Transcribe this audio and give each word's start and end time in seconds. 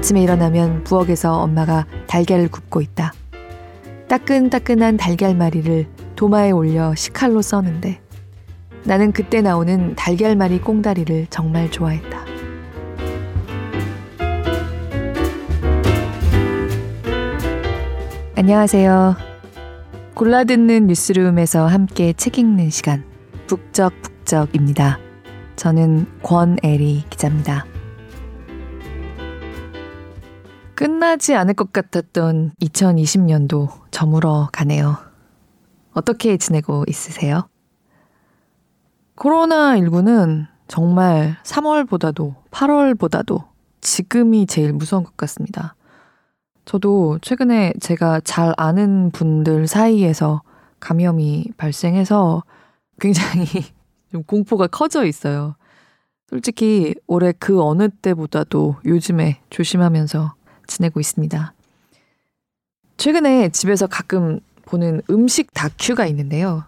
아침에 0.00 0.22
일어나면 0.22 0.84
부엌에서 0.84 1.42
엄마가 1.42 1.84
달걀을 2.06 2.48
굽고 2.48 2.80
있다. 2.80 3.12
따끈따끈한 4.08 4.96
달걀말이를 4.96 5.88
도마에 6.16 6.52
올려 6.52 6.94
식칼로 6.94 7.42
써는데 7.42 8.00
나는 8.84 9.12
그때 9.12 9.42
나오는 9.42 9.94
달걀말이 9.96 10.62
꽁다리를 10.62 11.26
정말 11.28 11.70
좋아했다. 11.70 12.18
안녕하세요. 18.36 19.16
골라듣는 20.14 20.86
뉴스룸에서 20.86 21.66
함께 21.66 22.14
책 22.14 22.38
읽는 22.38 22.70
시간 22.70 23.04
북적북적입니다. 23.48 24.98
저는 25.56 26.06
권애리 26.22 27.04
기자입니다. 27.10 27.69
끝나지 30.80 31.34
않을 31.34 31.52
것 31.52 31.74
같았던 31.74 32.52
2020년도 32.58 33.68
저물어 33.90 34.48
가네요. 34.50 34.96
어떻게 35.92 36.38
지내고 36.38 36.84
있으세요? 36.88 37.50
코로나19는 39.16 40.46
정말 40.68 41.36
3월보다도 41.42 42.34
8월보다도 42.50 43.44
지금이 43.82 44.46
제일 44.46 44.72
무서운 44.72 45.04
것 45.04 45.18
같습니다. 45.18 45.74
저도 46.64 47.18
최근에 47.20 47.74
제가 47.78 48.20
잘 48.20 48.54
아는 48.56 49.10
분들 49.10 49.66
사이에서 49.66 50.40
감염이 50.80 51.50
발생해서 51.58 52.42
굉장히 52.98 53.44
좀 54.10 54.22
공포가 54.22 54.66
커져 54.66 55.04
있어요. 55.04 55.56
솔직히 56.30 56.94
올해 57.06 57.32
그 57.38 57.62
어느 57.62 57.90
때보다도 57.90 58.76
요즘에 58.86 59.42
조심하면서 59.50 60.39
지내고 60.70 61.00
있습니다. 61.00 61.52
최근에 62.96 63.50
집에서 63.50 63.86
가끔 63.86 64.40
보는 64.64 65.02
음식 65.10 65.52
다큐가 65.52 66.06
있는데요. 66.06 66.64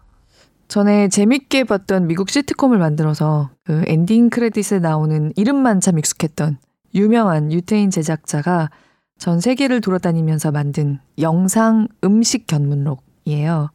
전에 0.69 1.09
재밌게 1.09 1.65
봤던 1.65 2.07
미국 2.07 2.31
시트콤을 2.31 2.79
만들어서 2.79 3.51
그 3.65 3.83
엔딩 3.87 4.31
크레딧에 4.31 4.79
나오는 4.79 5.33
이름만 5.37 5.81
참 5.81 5.99
익숙했던 5.99 6.59
유명한 6.95 7.53
유태인 7.53 7.91
제작자가 7.91 8.71
전 9.19 9.41
세계를 9.41 9.81
돌아다니면서 9.81 10.51
만든 10.51 10.99
영상 11.19 11.89
음식 12.03 12.47
견문록이에요. 12.47 13.71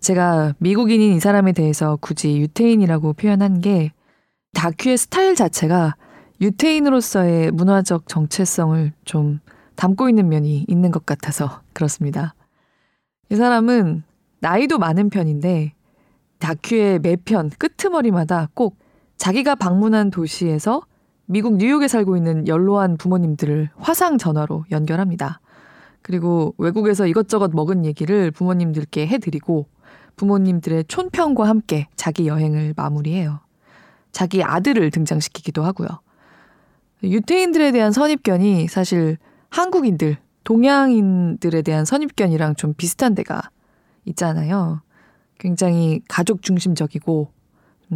제가 0.00 0.54
미국인인 0.58 1.14
이 1.14 1.20
사람에 1.20 1.52
대해서 1.52 1.96
굳이 2.00 2.38
유태인이라고 2.38 3.14
표현한 3.14 3.62
게 3.62 3.92
다큐의 4.52 4.98
스타일 4.98 5.34
자체가 5.34 5.96
유태인으로서의 6.40 7.52
문화적 7.52 8.08
정체성을 8.08 8.92
좀 9.04 9.40
담고 9.76 10.08
있는 10.08 10.28
면이 10.28 10.64
있는 10.68 10.90
것 10.90 11.06
같아서 11.06 11.60
그렇습니다. 11.72 12.34
이 13.30 13.36
사람은 13.36 14.02
나이도 14.40 14.78
많은 14.78 15.10
편인데 15.10 15.72
다큐의 16.38 16.98
매편 16.98 17.50
끄트머리마다 17.50 18.48
꼭 18.54 18.76
자기가 19.16 19.54
방문한 19.54 20.10
도시에서 20.10 20.82
미국 21.26 21.56
뉴욕에 21.56 21.88
살고 21.88 22.16
있는 22.16 22.46
연로한 22.46 22.98
부모님들을 22.98 23.70
화상 23.76 24.18
전화로 24.18 24.66
연결합니다. 24.70 25.40
그리고 26.02 26.54
외국에서 26.58 27.06
이것저것 27.06 27.50
먹은 27.54 27.86
얘기를 27.86 28.30
부모님들께 28.30 29.06
해드리고 29.06 29.66
부모님들의 30.16 30.84
촌평과 30.84 31.48
함께 31.48 31.88
자기 31.96 32.26
여행을 32.26 32.74
마무리해요. 32.76 33.40
자기 34.12 34.44
아들을 34.44 34.90
등장시키기도 34.90 35.64
하고요. 35.64 35.88
유태인들에 37.10 37.72
대한 37.72 37.92
선입견이 37.92 38.68
사실 38.68 39.18
한국인들, 39.50 40.16
동양인들에 40.44 41.62
대한 41.62 41.84
선입견이랑 41.84 42.56
좀 42.56 42.74
비슷한 42.74 43.14
데가 43.14 43.42
있잖아요. 44.04 44.82
굉장히 45.38 46.00
가족 46.08 46.42
중심적이고 46.42 47.28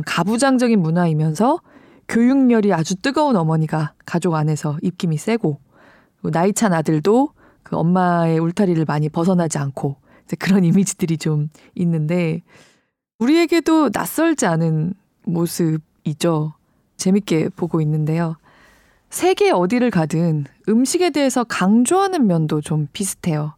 가부장적인 0.06 0.80
문화이면서 0.80 1.60
교육열이 2.08 2.72
아주 2.72 2.96
뜨거운 2.96 3.36
어머니가 3.36 3.92
가족 4.06 4.34
안에서 4.34 4.78
입김이 4.82 5.18
세고 5.18 5.60
나이 6.32 6.52
찬 6.52 6.72
아들도 6.72 7.30
그 7.62 7.76
엄마의 7.76 8.38
울타리를 8.38 8.82
많이 8.86 9.08
벗어나지 9.08 9.58
않고 9.58 9.96
그런 10.38 10.64
이미지들이 10.64 11.18
좀 11.18 11.50
있는데 11.74 12.42
우리에게도 13.18 13.90
낯설지 13.92 14.46
않은 14.46 14.94
모습이죠. 15.24 16.54
재밌게 16.96 17.50
보고 17.50 17.80
있는데요. 17.80 18.36
세계 19.10 19.50
어디를 19.50 19.90
가든 19.90 20.44
음식에 20.68 21.10
대해서 21.10 21.44
강조하는 21.44 22.26
면도 22.26 22.60
좀 22.60 22.88
비슷해요. 22.92 23.54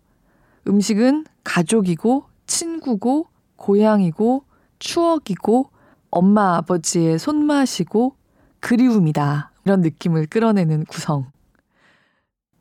음식은 0.66 1.24
가족이고 1.44 2.24
친구고 2.46 3.26
고향이고 3.56 4.44
추억이고 4.78 5.70
엄마 6.10 6.56
아버지의 6.56 7.18
손맛이고 7.18 8.14
그리움이다. 8.60 9.50
이런 9.64 9.80
느낌을 9.80 10.26
끌어내는 10.26 10.84
구성. 10.84 11.30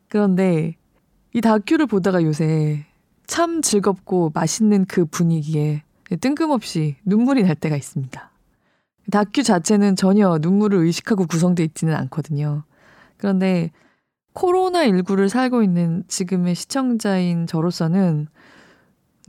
그런데 0.08 0.74
이 1.32 1.40
다큐를 1.40 1.86
보다가 1.86 2.22
요새 2.24 2.84
참 3.26 3.62
즐겁고 3.62 4.32
맛있는 4.34 4.84
그 4.86 5.04
분위기에 5.04 5.84
뜬금없이 6.20 6.96
눈물이 7.04 7.44
날 7.44 7.54
때가 7.54 7.76
있습니다. 7.76 8.30
다큐 9.12 9.42
자체는 9.42 9.96
전혀 9.96 10.38
눈물을 10.40 10.78
의식하고 10.78 11.26
구성되어 11.26 11.64
있지는 11.64 11.94
않거든요. 11.94 12.64
그런데 13.20 13.70
코로나19를 14.34 15.28
살고 15.28 15.62
있는 15.62 16.04
지금의 16.08 16.54
시청자인 16.54 17.46
저로서는 17.46 18.28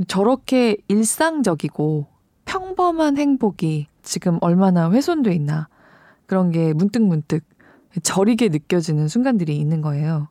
저렇게 0.07 0.77
일상적이고 0.87 2.07
평범한 2.45 3.17
행복이 3.17 3.87
지금 4.01 4.37
얼마나 4.41 4.89
훼손돼 4.89 5.33
있나 5.33 5.67
그런 6.25 6.51
게 6.51 6.73
문득문득 6.73 7.43
저리게 8.01 8.47
느껴지는 8.47 9.09
순간들이 9.09 9.57
있는 9.57 9.81
거예요. 9.81 10.29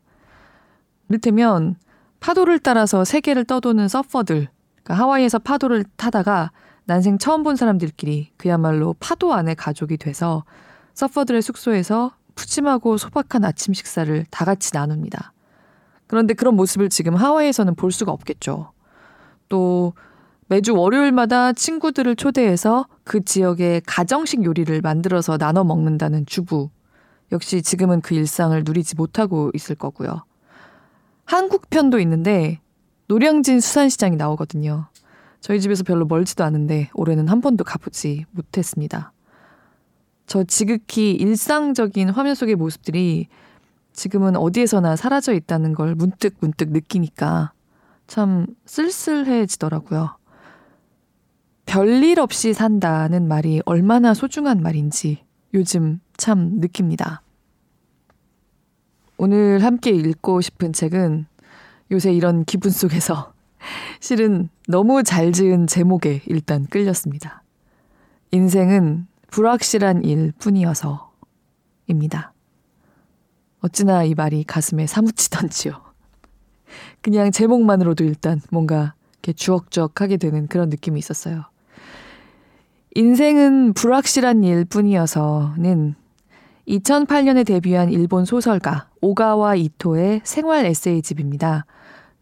이를테면 1.10 1.76
파도를 2.20 2.58
따라서 2.58 3.04
세계를 3.04 3.44
떠도는 3.44 3.88
서퍼들, 3.88 4.48
그러니까 4.82 4.94
하와이에서 4.94 5.38
파도를 5.40 5.84
타다가 5.96 6.52
난생 6.84 7.18
처음 7.18 7.42
본 7.42 7.56
사람들끼리 7.56 8.32
그야말로 8.38 8.94
파도 8.98 9.34
안에 9.34 9.54
가족이 9.54 9.98
돼서 9.98 10.44
서퍼들의 10.94 11.42
숙소에서 11.42 12.12
푸짐하고 12.40 12.96
소박한 12.96 13.44
아침 13.44 13.74
식사를 13.74 14.24
다 14.30 14.44
같이 14.44 14.70
나눕니다. 14.72 15.32
그런데 16.06 16.34
그런 16.34 16.56
모습을 16.56 16.88
지금 16.88 17.14
하와이에서는 17.14 17.74
볼 17.74 17.92
수가 17.92 18.12
없겠죠. 18.12 18.72
또 19.48 19.92
매주 20.48 20.74
월요일마다 20.74 21.52
친구들을 21.52 22.16
초대해서 22.16 22.86
그 23.04 23.24
지역의 23.24 23.82
가정식 23.86 24.44
요리를 24.44 24.80
만들어서 24.80 25.38
나눠 25.38 25.64
먹는다는 25.64 26.26
주부. 26.26 26.70
역시 27.30 27.62
지금은 27.62 28.00
그 28.00 28.14
일상을 28.14 28.60
누리지 28.64 28.96
못하고 28.96 29.50
있을 29.54 29.76
거고요. 29.76 30.24
한국 31.24 31.70
편도 31.70 32.00
있는데 32.00 32.60
노량진 33.06 33.60
수산시장이 33.60 34.16
나오거든요. 34.16 34.88
저희 35.40 35.60
집에서 35.60 35.84
별로 35.84 36.06
멀지도 36.06 36.42
않은데 36.42 36.90
올해는 36.94 37.28
한 37.28 37.40
번도 37.40 37.64
가보지 37.64 38.24
못했습니다. 38.32 39.12
저 40.30 40.44
지극히 40.44 41.10
일상적인 41.10 42.10
화면 42.10 42.36
속의 42.36 42.54
모습들이 42.54 43.26
지금은 43.92 44.36
어디에서나 44.36 44.94
사라져 44.94 45.32
있다는 45.34 45.74
걸 45.74 45.96
문득 45.96 46.36
문득 46.38 46.70
느끼니까 46.70 47.50
참 48.06 48.46
쓸쓸해지더라고요. 48.64 50.16
별일 51.66 52.20
없이 52.20 52.52
산다는 52.52 53.26
말이 53.26 53.60
얼마나 53.64 54.14
소중한 54.14 54.62
말인지 54.62 55.24
요즘 55.52 55.98
참 56.16 56.60
느낍니다. 56.60 57.22
오늘 59.16 59.64
함께 59.64 59.90
읽고 59.90 60.42
싶은 60.42 60.72
책은 60.72 61.26
요새 61.90 62.12
이런 62.12 62.44
기분 62.44 62.70
속에서 62.70 63.32
실은 63.98 64.48
너무 64.68 65.02
잘 65.02 65.32
지은 65.32 65.66
제목에 65.66 66.22
일단 66.26 66.66
끌렸습니다. 66.66 67.42
인생은 68.30 69.09
불확실한 69.30 70.04
일 70.04 70.32
뿐이어서입니다. 70.38 72.32
어찌나 73.60 74.04
이 74.04 74.14
말이 74.14 74.44
가슴에 74.44 74.86
사무치던지요. 74.86 75.80
그냥 77.00 77.30
제목만으로도 77.30 78.04
일단 78.04 78.40
뭔가 78.50 78.94
이렇게 79.14 79.32
주억주억하게 79.32 80.16
되는 80.16 80.46
그런 80.46 80.68
느낌이 80.68 80.98
있었어요. 80.98 81.44
인생은 82.94 83.74
불확실한 83.74 84.42
일 84.44 84.64
뿐이어서는 84.64 85.94
2008년에 86.66 87.46
데뷔한 87.46 87.90
일본 87.90 88.24
소설가 88.24 88.88
오가와 89.00 89.54
이토의 89.56 90.22
생활 90.24 90.64
에세이집입니다. 90.66 91.66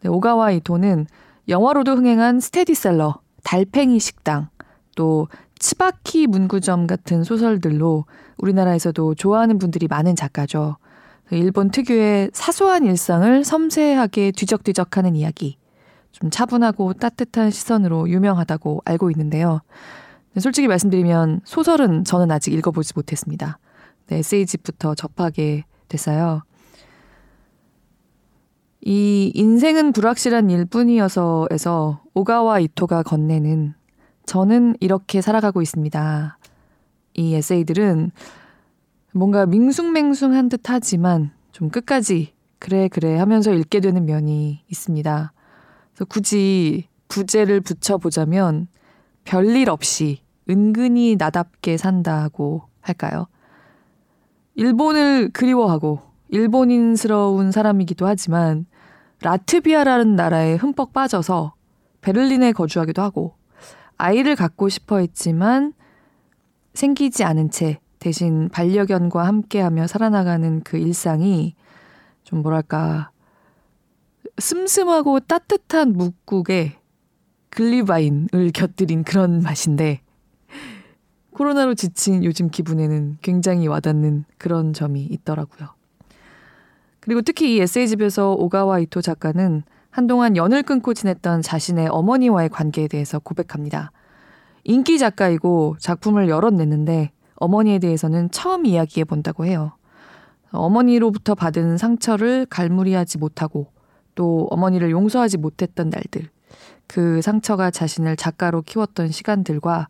네, 0.01 0.09
오가와 0.09 0.51
이토는 0.51 1.07
영화로도 1.47 1.95
흥행한 1.95 2.39
스테디셀러, 2.39 3.19
달팽이 3.43 3.99
식당, 3.99 4.49
또 4.95 5.27
치바키 5.59 6.27
문구점 6.27 6.87
같은 6.87 7.23
소설들로 7.23 8.05
우리나라에서도 8.37 9.15
좋아하는 9.15 9.59
분들이 9.59 9.87
많은 9.87 10.15
작가죠. 10.15 10.77
일본 11.31 11.69
특유의 11.69 12.31
사소한 12.33 12.85
일상을 12.85 13.43
섬세하게 13.43 14.31
뒤적뒤적하는 14.31 15.15
이야기. 15.15 15.57
좀 16.11 16.31
차분하고 16.31 16.93
따뜻한 16.93 17.51
시선으로 17.51 18.09
유명하다고 18.09 18.81
알고 18.85 19.11
있는데요. 19.11 19.61
솔직히 20.39 20.67
말씀드리면 20.67 21.41
소설은 21.43 22.03
저는 22.03 22.31
아직 22.31 22.53
읽어보지 22.53 22.93
못했습니다. 22.95 23.59
네, 24.07 24.17
에세이집부터 24.19 24.95
접하게 24.95 25.65
됐어요. 25.87 26.41
이 28.81 29.31
인생은 29.35 29.91
불확실한 29.91 30.49
일뿐이어서에서 30.49 32.01
오가와 32.13 32.59
이토가 32.59 33.03
건네는 33.03 33.75
저는 34.29 34.75
이렇게 34.79 35.21
살아가고 35.21 35.63
있습니다. 35.63 36.37
이 37.15 37.33
에세이들은 37.33 38.11
뭔가 39.15 39.47
밍숭맹숭한 39.47 40.49
듯 40.49 40.61
하지만 40.65 41.31
좀 41.51 41.69
끝까지 41.69 42.35
그래 42.59 42.89
그래 42.89 43.17
하면서 43.17 43.51
읽게 43.51 43.79
되는 43.79 44.05
면이 44.05 44.63
있습니다. 44.69 45.33
그래서 45.91 46.05
굳이 46.05 46.87
부제를 47.07 47.61
붙여보자면 47.61 48.67
별일 49.23 49.67
없이 49.71 50.21
은근히 50.47 51.15
나답게 51.17 51.77
산다고 51.77 52.61
할까요? 52.81 53.25
일본을 54.53 55.31
그리워하고 55.33 56.01
일본인스러운 56.27 57.51
사람이기도 57.51 58.05
하지만 58.05 58.67
라트비아라는 59.23 60.15
나라에 60.15 60.53
흠뻑 60.53 60.93
빠져서 60.93 61.55
베를린에 62.01 62.51
거주하기도 62.51 63.01
하고 63.01 63.38
아이를 63.99 64.35
갖고 64.35 64.69
싶어 64.69 64.97
했지만 64.97 65.73
생기지 66.73 67.23
않은 67.25 67.51
채 67.51 67.79
대신 67.99 68.47
반려견과 68.49 69.27
함께하며 69.27 69.87
살아나가는 69.87 70.61
그 70.63 70.77
일상이 70.77 71.53
좀 72.23 72.41
뭐랄까 72.41 73.11
슴슴하고 74.37 75.19
따뜻한 75.19 75.93
묵국에 75.93 76.77
글리바인을 77.49 78.51
곁들인 78.53 79.03
그런 79.03 79.41
맛인데 79.41 80.01
코로나로 81.31 81.75
지친 81.75 82.23
요즘 82.23 82.49
기분에는 82.49 83.17
굉장히 83.21 83.67
와닿는 83.67 84.23
그런 84.37 84.71
점이 84.71 85.03
있더라고요. 85.03 85.69
그리고 87.01 87.21
특히 87.21 87.55
이 87.55 87.59
에세이집에서 87.59 88.33
오가와 88.33 88.79
이토 88.79 89.01
작가는 89.01 89.63
한동안 89.91 90.37
연을 90.37 90.63
끊고 90.63 90.93
지냈던 90.93 91.41
자신의 91.41 91.87
어머니와의 91.87 92.49
관계에 92.49 92.87
대해서 92.87 93.19
고백합니다. 93.19 93.91
인기 94.63 94.99
작가이고 94.99 95.77
작품을 95.79 96.29
여럿 96.29 96.53
냈는데 96.53 97.11
어머니에 97.35 97.79
대해서는 97.79 98.29
처음 98.31 98.65
이야기해 98.65 99.05
본다고 99.05 99.45
해요. 99.45 99.71
어머니로부터 100.51 101.35
받은 101.35 101.77
상처를 101.77 102.45
갈무리하지 102.45 103.17
못하고 103.17 103.67
또 104.15 104.47
어머니를 104.49 104.91
용서하지 104.91 105.37
못했던 105.37 105.89
날들, 105.89 106.29
그 106.87 107.21
상처가 107.21 107.71
자신을 107.71 108.15
작가로 108.15 108.63
키웠던 108.63 109.09
시간들과 109.11 109.87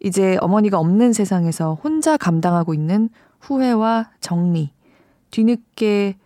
이제 0.00 0.36
어머니가 0.40 0.78
없는 0.78 1.12
세상에서 1.12 1.74
혼자 1.82 2.16
감당하고 2.16 2.74
있는 2.74 3.08
후회와 3.40 4.10
정리, 4.20 4.72
뒤늦게 5.30 6.16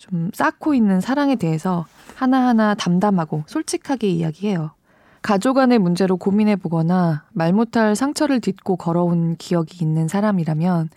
좀 0.00 0.30
쌓고 0.32 0.72
있는 0.72 1.02
사랑에 1.02 1.36
대해서 1.36 1.84
하나하나 2.14 2.74
담담하고 2.74 3.44
솔직하게 3.46 4.08
이야기해요. 4.08 4.70
가족 5.20 5.54
간의 5.54 5.78
문제로 5.78 6.16
고민해 6.16 6.56
보거나 6.56 7.24
말 7.32 7.52
못할 7.52 7.94
상처를 7.94 8.40
딛고 8.40 8.76
걸어온 8.76 9.36
기억이 9.36 9.84
있는 9.84 10.08
사람이라면 10.08 10.88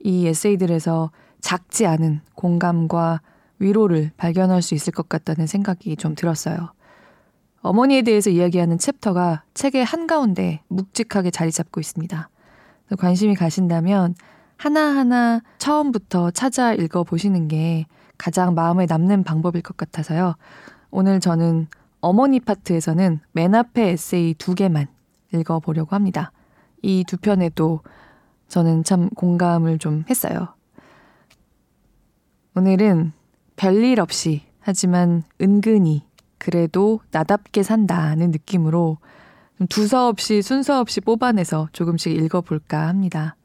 이 0.00 0.26
에세이들에서 0.26 1.10
작지 1.42 1.86
않은 1.86 2.22
공감과 2.34 3.20
위로를 3.58 4.10
발견할 4.16 4.62
수 4.62 4.74
있을 4.74 4.90
것 4.90 5.10
같다는 5.10 5.46
생각이 5.46 5.94
좀 5.96 6.14
들었어요. 6.14 6.72
어머니에 7.60 8.00
대해서 8.02 8.30
이야기하는 8.30 8.78
챕터가 8.78 9.42
책의 9.52 9.84
한가운데 9.84 10.62
묵직하게 10.68 11.30
자리 11.30 11.52
잡고 11.52 11.78
있습니다. 11.78 12.30
관심이 12.98 13.34
가신다면 13.34 14.14
하나하나 14.56 15.42
처음부터 15.58 16.30
찾아 16.30 16.72
읽어보시는 16.72 17.48
게 17.48 17.84
가장 18.18 18.54
마음에 18.54 18.86
남는 18.86 19.24
방법일 19.24 19.62
것 19.62 19.76
같아서요. 19.76 20.34
오늘 20.90 21.20
저는 21.20 21.68
어머니 22.00 22.40
파트에서는 22.40 23.20
맨 23.32 23.54
앞에 23.54 23.90
에세이 23.90 24.34
두 24.34 24.54
개만 24.54 24.86
읽어보려고 25.32 25.94
합니다. 25.94 26.32
이 26.82 27.04
두 27.06 27.16
편에도 27.16 27.80
저는 28.48 28.84
참 28.84 29.08
공감을 29.10 29.78
좀 29.78 30.04
했어요. 30.08 30.48
오늘은 32.54 33.12
별일 33.56 34.00
없이 34.00 34.42
하지만 34.60 35.22
은근히 35.40 36.04
그래도 36.38 37.00
나답게 37.10 37.62
산다는 37.62 38.30
느낌으로 38.30 38.98
두서없이 39.68 40.42
순서 40.42 40.80
없이 40.80 41.00
뽑아내서 41.00 41.68
조금씩 41.72 42.12
읽어볼까 42.12 42.88
합니다. 42.88 43.36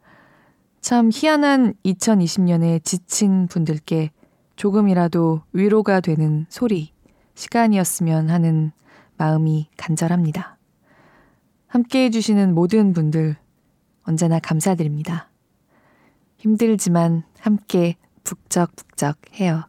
참 0.81 1.09
희한한 1.13 1.73
2020년에 1.85 2.83
지친 2.83 3.47
분들께 3.47 4.11
조금이라도 4.61 5.41
위로가 5.53 6.01
되는 6.01 6.45
소리, 6.47 6.93
시간이었으면 7.33 8.29
하는 8.29 8.71
마음이 9.17 9.69
간절합니다. 9.75 10.59
함께 11.65 12.05
해주시는 12.05 12.53
모든 12.53 12.93
분들 12.93 13.37
언제나 14.03 14.37
감사드립니다. 14.37 15.31
힘들지만 16.37 17.23
함께 17.39 17.95
북적북적 18.23 19.39
해요. 19.39 19.63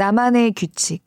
나만의 0.00 0.52
규칙. 0.52 1.04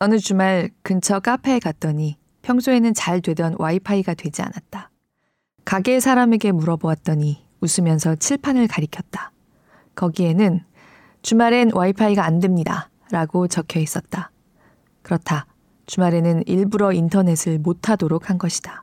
어느 0.00 0.18
주말 0.18 0.70
근처 0.82 1.20
카페에 1.20 1.60
갔더니 1.60 2.18
평소에는 2.42 2.94
잘 2.94 3.20
되던 3.20 3.54
와이파이가 3.60 4.14
되지 4.14 4.42
않았다. 4.42 4.90
가게 5.64 6.00
사람에게 6.00 6.50
물어보았더니 6.50 7.46
웃으면서 7.60 8.16
칠판을 8.16 8.66
가리켰다. 8.66 9.30
거기에는 9.94 10.64
주말엔 11.22 11.70
와이파이가 11.72 12.24
안 12.24 12.40
됩니다. 12.40 12.90
라고 13.12 13.46
적혀 13.46 13.78
있었다. 13.78 14.32
그렇다. 15.02 15.46
주말에는 15.86 16.42
일부러 16.48 16.92
인터넷을 16.92 17.60
못하도록 17.60 18.28
한 18.28 18.36
것이다. 18.36 18.82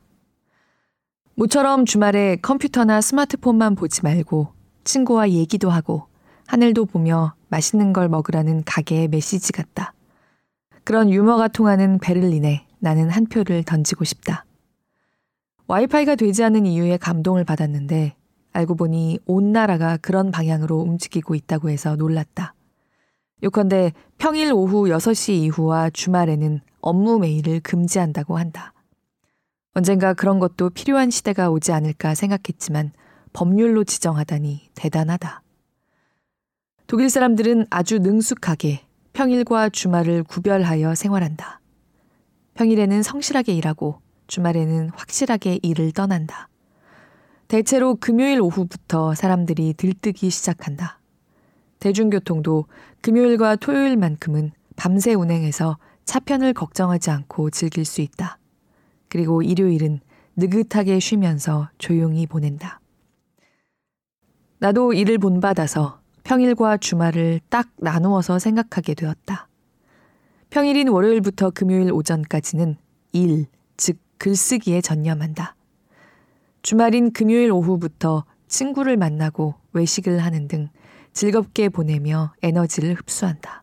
모처럼 1.36 1.84
주말에 1.84 2.38
컴퓨터나 2.38 3.02
스마트폰만 3.02 3.76
보지 3.76 4.02
말고 4.02 4.54
친구와 4.86 5.32
얘기도 5.32 5.70
하고 5.70 6.13
하늘도 6.48 6.86
보며 6.86 7.34
맛있는 7.50 7.94
걸 7.94 8.10
먹으라는 8.10 8.64
가게의 8.66 9.08
메시지 9.08 9.52
같다. 9.52 9.94
그런 10.84 11.10
유머가 11.10 11.48
통하는 11.48 12.00
베를린에 12.00 12.66
나는 12.80 13.10
한 13.10 13.26
표를 13.26 13.64
던지고 13.64 14.04
싶다. 14.04 14.46
와이파이가 15.68 16.16
되지 16.16 16.44
않은 16.44 16.66
이유에 16.66 16.98
감동을 16.98 17.46
받았는데 17.46 18.16
알고 18.52 18.76
보니 18.76 19.20
온 19.26 19.52
나라가 19.52 19.98
그런 19.98 20.32
방향으로 20.32 20.78
움직이고 20.80 21.36
있다고 21.36 21.70
해서 21.70 21.96
놀랐다. 21.96 22.54
요컨대 23.44 23.94
평일 24.18 24.54
오후 24.54 24.86
6시 24.86 25.34
이후와 25.34 25.90
주말에는 25.90 26.62
업무 26.82 27.20
메일을 27.20 27.60
금지한다고 27.62 28.38
한다. 28.38 28.74
언젠가 29.74 30.14
그런 30.14 30.40
것도 30.40 30.70
필요한 30.70 31.10
시대가 31.10 31.50
오지 31.50 31.72
않을까 31.72 32.14
생각했지만 32.14 32.92
법률로 33.34 33.84
지정하다니 33.84 34.70
대단하다. 34.76 35.43
독일 36.88 37.10
사람들은 37.10 37.68
아주 37.70 38.00
능숙하게 38.00 38.82
평일과 39.14 39.70
주말을 39.70 40.24
구별하여 40.24 40.96
생활한다. 40.96 41.60
평일에는 42.56 43.04
성실하게 43.04 43.54
일하고 43.54 44.02
주말에는 44.28 44.90
확실하게 44.94 45.60
일을 45.64 45.92
떠난다. 45.92 46.50
대체로 47.48 47.96
금요일 47.96 48.42
오후부터 48.42 49.16
사람들이 49.16 49.74
들뜨기 49.76 50.30
시작한다. 50.30 51.00
대중교통도 51.80 52.66
금요일과 53.02 53.56
토요일만큼은 53.58 54.52
밤새 54.76 55.14
운행해서 55.14 55.78
차편을 56.06 56.54
걱정하지 56.54 57.12
않고 57.12 57.50
즐길 57.50 57.86
수 57.86 58.02
있다. 58.02 58.38
그리고 59.08 59.42
일요일은 59.42 60.00
느긋하게 60.36 61.00
쉬면서 61.00 61.70
조용히 61.78 62.26
보낸다. 62.26 62.80
나도 64.60 64.94
일을 64.94 65.18
본받아서 65.18 66.03
평일과 66.34 66.78
주말을 66.78 67.42
딱 67.50 67.70
나누어서 67.78 68.40
생각하게 68.40 68.96
되었다. 68.96 69.48
평일인 70.50 70.88
월요일부터 70.88 71.52
금요일 71.52 71.92
오전까지는 71.92 72.76
일, 73.12 73.46
즉 73.78 74.00
글쓰기에 74.18 74.82
전념한다. 74.82 75.56
주말인 76.64 77.14
금요일 77.14 77.52
오후부터 77.52 78.26
친구를 78.48 78.98
만나고 78.98 79.54
외식을 79.74 80.18
하는 80.24 80.48
등 80.48 80.70
즐겁게 81.12 81.70
보내며 81.70 82.34
에너지를 82.42 82.96
흡수한다. 82.96 83.62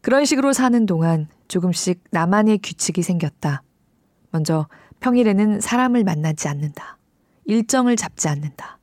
그런 0.00 0.24
식으로 0.24 0.54
사는 0.54 0.86
동안 0.86 1.28
조금씩 1.48 2.02
나만의 2.12 2.60
규칙이 2.62 3.02
생겼다. 3.02 3.62
먼저 4.30 4.68
평일에는 5.00 5.60
사람을 5.60 6.02
만나지 6.04 6.48
않는다. 6.48 6.96
일정을 7.44 7.96
잡지 7.96 8.28
않는다. 8.28 8.77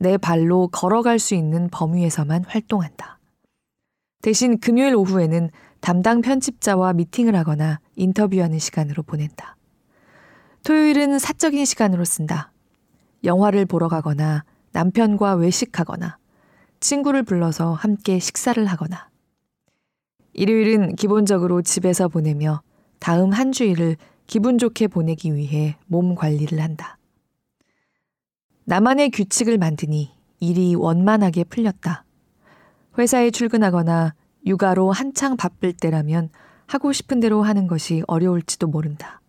내 0.00 0.16
발로 0.16 0.68
걸어갈 0.68 1.18
수 1.18 1.34
있는 1.34 1.68
범위에서만 1.68 2.44
활동한다. 2.44 3.18
대신 4.22 4.58
금요일 4.58 4.94
오후에는 4.94 5.50
담당 5.80 6.22
편집자와 6.22 6.94
미팅을 6.94 7.36
하거나 7.36 7.80
인터뷰하는 7.96 8.58
시간으로 8.58 9.02
보낸다. 9.02 9.56
토요일은 10.64 11.18
사적인 11.18 11.66
시간으로 11.66 12.06
쓴다. 12.06 12.50
영화를 13.24 13.66
보러 13.66 13.88
가거나 13.88 14.44
남편과 14.72 15.34
외식하거나 15.34 16.16
친구를 16.80 17.22
불러서 17.22 17.74
함께 17.74 18.18
식사를 18.18 18.64
하거나 18.64 19.10
일요일은 20.32 20.96
기본적으로 20.96 21.60
집에서 21.60 22.08
보내며 22.08 22.62
다음 23.00 23.32
한 23.32 23.52
주일을 23.52 23.98
기분 24.26 24.56
좋게 24.56 24.88
보내기 24.88 25.34
위해 25.34 25.76
몸 25.86 26.14
관리를 26.14 26.58
한다. 26.60 26.96
나만의 28.70 29.10
규칙을 29.10 29.58
만드니 29.58 30.12
일이 30.38 30.76
원만하게 30.76 31.42
풀렸다. 31.42 32.04
회사에 32.98 33.32
출근하거나 33.32 34.14
육아로 34.46 34.92
한창 34.92 35.36
바쁠 35.36 35.72
때라면 35.72 36.28
하고 36.68 36.92
싶은 36.92 37.18
대로 37.18 37.42
하는 37.42 37.66
것이 37.66 38.04
어려울지도 38.06 38.68
모른다. 38.68 39.20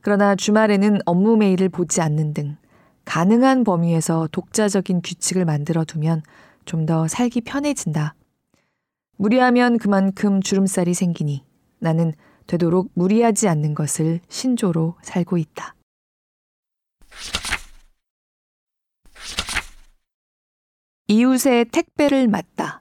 그러나 0.00 0.34
주말에는 0.34 0.98
업무 1.06 1.36
메일을 1.36 1.68
보지 1.68 2.00
않는 2.00 2.34
등 2.34 2.56
가능한 3.04 3.62
범위에서 3.62 4.28
독자적인 4.32 5.02
규칙을 5.02 5.44
만들어 5.44 5.84
두면 5.84 6.22
좀 6.64 6.84
더 6.84 7.06
살기 7.06 7.42
편해진다. 7.42 8.16
무리하면 9.18 9.78
그만큼 9.78 10.42
주름살이 10.42 10.94
생기니 10.94 11.44
나는 11.78 12.12
되도록 12.48 12.90
무리하지 12.94 13.46
않는 13.46 13.76
것을 13.76 14.18
신조로 14.28 14.96
살고 15.02 15.38
있다. 15.38 15.76
이웃의 21.12 21.66
택배를 21.66 22.26
맡다. 22.26 22.80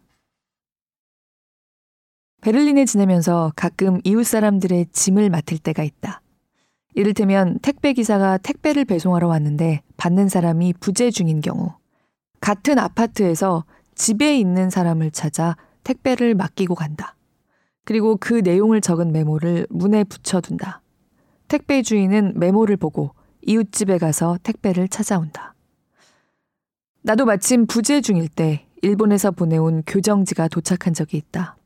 베를린에 2.40 2.86
지내면서 2.86 3.52
가끔 3.58 4.00
이웃 4.06 4.24
사람들의 4.24 4.86
짐을 4.94 5.30
맡을 5.30 5.58
때가 5.58 5.84
있다. 5.84 6.22
이를테면 6.96 7.60
택배 7.60 7.92
기사가 7.92 8.38
택배를 8.38 8.86
배송하러 8.86 9.28
왔는데 9.28 9.82
받는 9.98 10.30
사람이 10.30 10.76
부재 10.80 11.12
중인 11.12 11.42
경우, 11.42 11.74
같은 12.40 12.80
아파트에서 12.80 13.66
집에 13.96 14.38
있는 14.38 14.70
사람을 14.70 15.12
찾아 15.12 15.58
택배를 15.84 16.34
맡기고 16.34 16.74
간다. 16.74 17.18
그리고 17.84 18.16
그 18.16 18.36
내용을 18.36 18.80
적은 18.80 19.12
메모를 19.12 19.68
문에 19.70 20.06
붙여둔다. 20.06 20.82
택배 21.50 21.82
주인은 21.82 22.40
메모를 22.40 22.78
보고 22.78 23.14
이웃집에 23.42 23.98
가서 23.98 24.38
택배를 24.42 24.88
찾아온다. 24.88 25.54
나도 27.04 27.26
마침 27.26 27.66
부재 27.66 28.00
중일 28.00 28.28
때 28.28 28.68
일본에서 28.84 29.32
보내온 29.32 29.82
교정지가 29.88 30.50
도착한 30.50 30.94
적이 30.94 31.18
있다. 31.18 31.58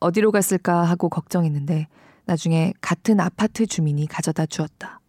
어디로 0.00 0.32
갔을까 0.32 0.82
하고 0.82 1.08
걱정했는데 1.08 1.86
나중에 2.24 2.72
같은 2.80 3.20
아파트 3.20 3.66
주민이 3.66 4.06
가져다 4.06 4.44
주었다. 4.46 5.00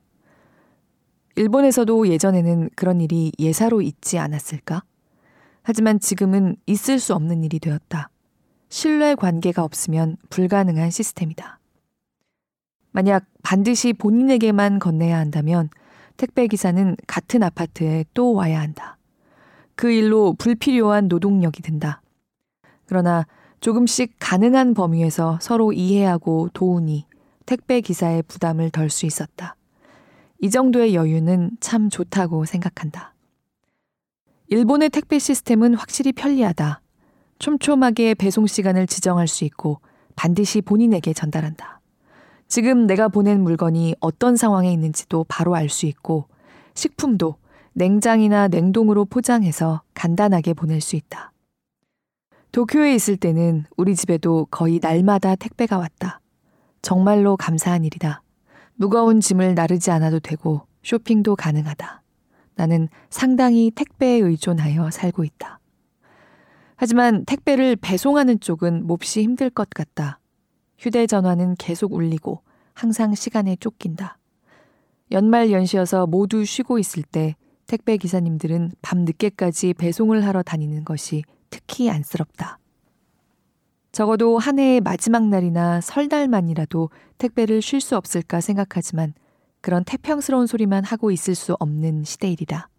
일본에서도 1.36 2.08
예전에는 2.08 2.70
그런 2.76 3.02
일이 3.02 3.32
예사로 3.40 3.82
있지 3.82 4.20
않았을까? 4.20 4.84
하지만 5.64 6.00
지금은 6.00 6.56
있을 6.68 7.00
수 7.00 7.16
없는 7.16 7.44
일이 7.44 7.60
되었다. 7.60 8.12
신뢰 8.70 9.16
관계가 9.16 9.64
없으면 9.64 10.18
불가능한 10.30 10.92
시스템이다. 10.92 11.60
만약 12.92 13.26
반드시 13.42 13.94
본인에게만 13.94 14.78
건네야 14.78 15.18
한다면 15.18 15.70
택배 16.18 16.46
기사는 16.46 16.96
같은 17.08 17.42
아파트에 17.42 18.06
또 18.14 18.34
와야 18.34 18.62
한다. 18.62 18.98
그 19.76 19.92
일로 19.92 20.34
불필요한 20.34 21.08
노동력이 21.08 21.62
든다. 21.62 22.02
그러나 22.86 23.26
조금씩 23.60 24.16
가능한 24.20 24.74
범위에서 24.74 25.40
서로 25.42 25.72
이해하고 25.74 26.50
도우니 26.54 27.06
택배 27.46 27.82
기사의 27.82 28.24
부담을 28.24 28.70
덜 28.70 28.90
수 28.90 29.06
있었다. 29.06 29.56
이 30.40 30.50
정도의 30.50 30.96
여유는 30.96 31.52
참 31.60 31.90
좋다고 31.90 32.46
생각한다. 32.46 33.14
일본의 34.48 34.90
택배 34.90 35.18
시스템은 35.18 35.76
확실히 35.76 36.12
편리하다. 36.12 36.82
촘촘하게 37.40 38.14
배송 38.14 38.46
시간을 38.46 38.88
지정할 38.88 39.28
수 39.28 39.46
있고 39.46 39.80
반드시 40.16 40.62
본인에게 40.62 41.14
전달한다. 41.14 41.80
지금 42.48 42.86
내가 42.86 43.08
보낸 43.08 43.42
물건이 43.42 43.96
어떤 44.00 44.36
상황에 44.36 44.72
있는지도 44.72 45.26
바로 45.28 45.56
알 45.56 45.70
수 45.70 45.86
있고 45.86 46.28
식품도 46.76 47.38
냉장이나 47.74 48.48
냉동으로 48.48 49.06
포장해서 49.06 49.82
간단하게 49.94 50.54
보낼 50.54 50.80
수 50.80 50.96
있다. 50.96 51.32
도쿄에 52.52 52.94
있을 52.94 53.18
때는 53.18 53.66
우리 53.78 53.96
집에도 53.96 54.46
거의 54.52 54.80
날마다 54.80 55.36
택배가 55.36 55.78
왔다. 55.78 56.20
정말로 56.84 57.36
감사한 57.36 57.84
일이다. 57.84 58.22
무거운 58.76 59.20
짐을 59.20 59.56
나르지 59.56 59.90
않아도 59.90 60.20
되고 60.20 60.62
쇼핑도 60.84 61.36
가능하다. 61.36 62.04
나는 62.56 62.90
상당히 63.10 63.72
택배에 63.72 64.20
의존하여 64.20 64.92
살고 64.92 65.24
있다. 65.24 65.60
하지만 66.76 67.26
택배를 67.26 67.76
배송하는 67.76 68.40
쪽은 68.40 68.86
몹시 68.86 69.24
힘들 69.24 69.50
것 69.50 69.70
같다. 69.72 70.20
휴대전화는 70.78 71.56
계속 71.58 71.94
울리고 71.94 72.42
항상 72.74 73.16
시간에 73.16 73.56
쫓긴다. 73.56 74.18
연말 75.12 75.52
연시여서 75.52 76.06
모두 76.06 76.46
쉬고 76.46 76.78
있을 76.78 77.04
때 77.04 77.36
택배 77.68 77.98
기사님들은 77.98 78.72
밤 78.82 79.00
늦게까지 79.00 79.74
배송을 79.74 80.26
하러 80.26 80.44
다니는 80.44 80.86
것이 80.86 81.24
특히 81.50 81.90
안쓰럽다. 81.90 82.60
적어도 83.92 84.40
한 84.40 84.58
해의 84.58 84.82
마지막 84.82 85.28
날이나 85.28 85.80
설날만이라도 85.82 86.90
택배를 87.20 87.62
쉴 87.62 87.80
수 87.80 87.96
없을까 87.96 88.42
생각하지만 88.42 89.14
그런 89.62 89.84
태평스러운 89.84 90.48
소리만 90.48 90.84
하고 90.84 91.12
있을 91.12 91.36
수 91.36 91.56
없는 91.60 92.04
시대일이다. 92.04 92.70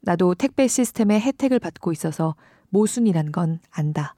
나도 0.00 0.34
택배 0.34 0.66
시스템의 0.66 1.20
혜택을 1.20 1.58
받고 1.58 1.92
있어서 1.92 2.34
모순이란 2.70 3.30
건 3.30 3.60
안다. 3.70 4.16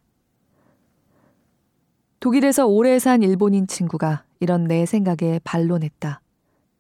독일에서 2.20 2.66
오래 2.66 2.98
산 2.98 3.22
일본인 3.22 3.66
친구가 3.66 4.24
이런 4.40 4.64
내 4.64 4.86
생각에 4.86 5.40
반론했다. 5.44 6.20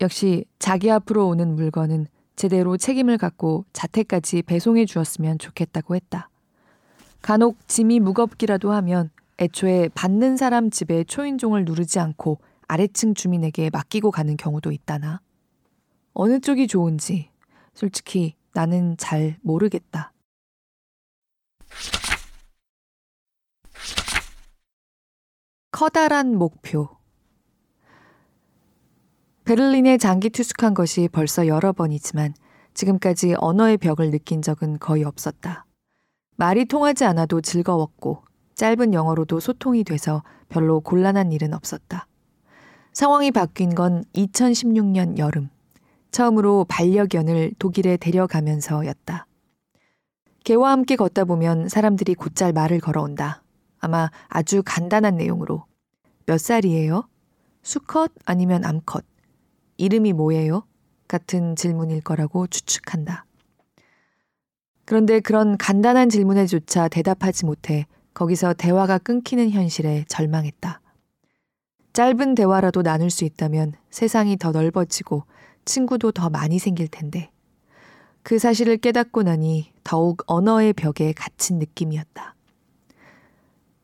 역시 0.00 0.44
자기 0.58 0.90
앞으로 0.90 1.26
오는 1.28 1.54
물건은 1.54 2.06
제대로 2.38 2.76
책임을 2.76 3.18
갖고 3.18 3.64
자택까지 3.72 4.42
배송해 4.42 4.86
주었으면 4.86 5.38
좋겠다고 5.40 5.96
했다. 5.96 6.30
간혹 7.20 7.66
짐이 7.66 7.98
무겁기라도 7.98 8.70
하면 8.74 9.10
애초에 9.40 9.88
받는 9.88 10.36
사람 10.36 10.70
집에 10.70 11.02
초인종을 11.02 11.64
누르지 11.64 11.98
않고 11.98 12.38
아래층 12.68 13.14
주민에게 13.14 13.70
맡기고 13.72 14.12
가는 14.12 14.36
경우도 14.36 14.70
있다나. 14.70 15.20
어느 16.12 16.38
쪽이 16.38 16.68
좋은지 16.68 17.28
솔직히 17.74 18.36
나는 18.54 18.96
잘 18.96 19.36
모르겠다. 19.42 20.12
커다란 25.72 26.36
목표. 26.36 26.97
베를린에 29.48 29.96
장기 29.96 30.28
투숙한 30.28 30.74
것이 30.74 31.08
벌써 31.10 31.46
여러 31.46 31.72
번이지만 31.72 32.34
지금까지 32.74 33.34
언어의 33.38 33.78
벽을 33.78 34.10
느낀 34.10 34.42
적은 34.42 34.78
거의 34.78 35.04
없었다. 35.04 35.64
말이 36.36 36.66
통하지 36.66 37.06
않아도 37.06 37.40
즐거웠고 37.40 38.24
짧은 38.56 38.92
영어로도 38.92 39.40
소통이 39.40 39.84
돼서 39.84 40.22
별로 40.50 40.80
곤란한 40.80 41.32
일은 41.32 41.54
없었다. 41.54 42.06
상황이 42.92 43.30
바뀐 43.30 43.74
건 43.74 44.04
2016년 44.14 45.16
여름. 45.16 45.48
처음으로 46.10 46.66
반려견을 46.68 47.52
독일에 47.58 47.96
데려가면서였다. 47.96 49.26
개와 50.44 50.72
함께 50.72 50.94
걷다 50.94 51.24
보면 51.24 51.70
사람들이 51.70 52.16
곧잘 52.16 52.52
말을 52.52 52.80
걸어온다. 52.80 53.42
아마 53.78 54.10
아주 54.28 54.62
간단한 54.62 55.16
내용으로. 55.16 55.64
몇 56.26 56.38
살이에요? 56.38 57.08
수컷 57.62 58.12
아니면 58.26 58.66
암컷? 58.66 59.07
이름이 59.78 60.12
뭐예요? 60.12 60.64
같은 61.06 61.56
질문일 61.56 62.02
거라고 62.02 62.46
추측한다. 62.46 63.24
그런데 64.84 65.20
그런 65.20 65.56
간단한 65.56 66.08
질문에조차 66.10 66.88
대답하지 66.88 67.46
못해 67.46 67.86
거기서 68.12 68.54
대화가 68.54 68.98
끊기는 68.98 69.48
현실에 69.50 70.04
절망했다. 70.08 70.80
짧은 71.92 72.34
대화라도 72.34 72.82
나눌 72.82 73.10
수 73.10 73.24
있다면 73.24 73.74
세상이 73.90 74.36
더 74.36 74.50
넓어지고 74.50 75.24
친구도 75.64 76.12
더 76.12 76.28
많이 76.28 76.58
생길 76.58 76.88
텐데. 76.88 77.30
그 78.22 78.38
사실을 78.38 78.78
깨닫고 78.78 79.22
나니 79.22 79.72
더욱 79.84 80.22
언어의 80.26 80.72
벽에 80.72 81.12
갇힌 81.12 81.58
느낌이었다. 81.58 82.34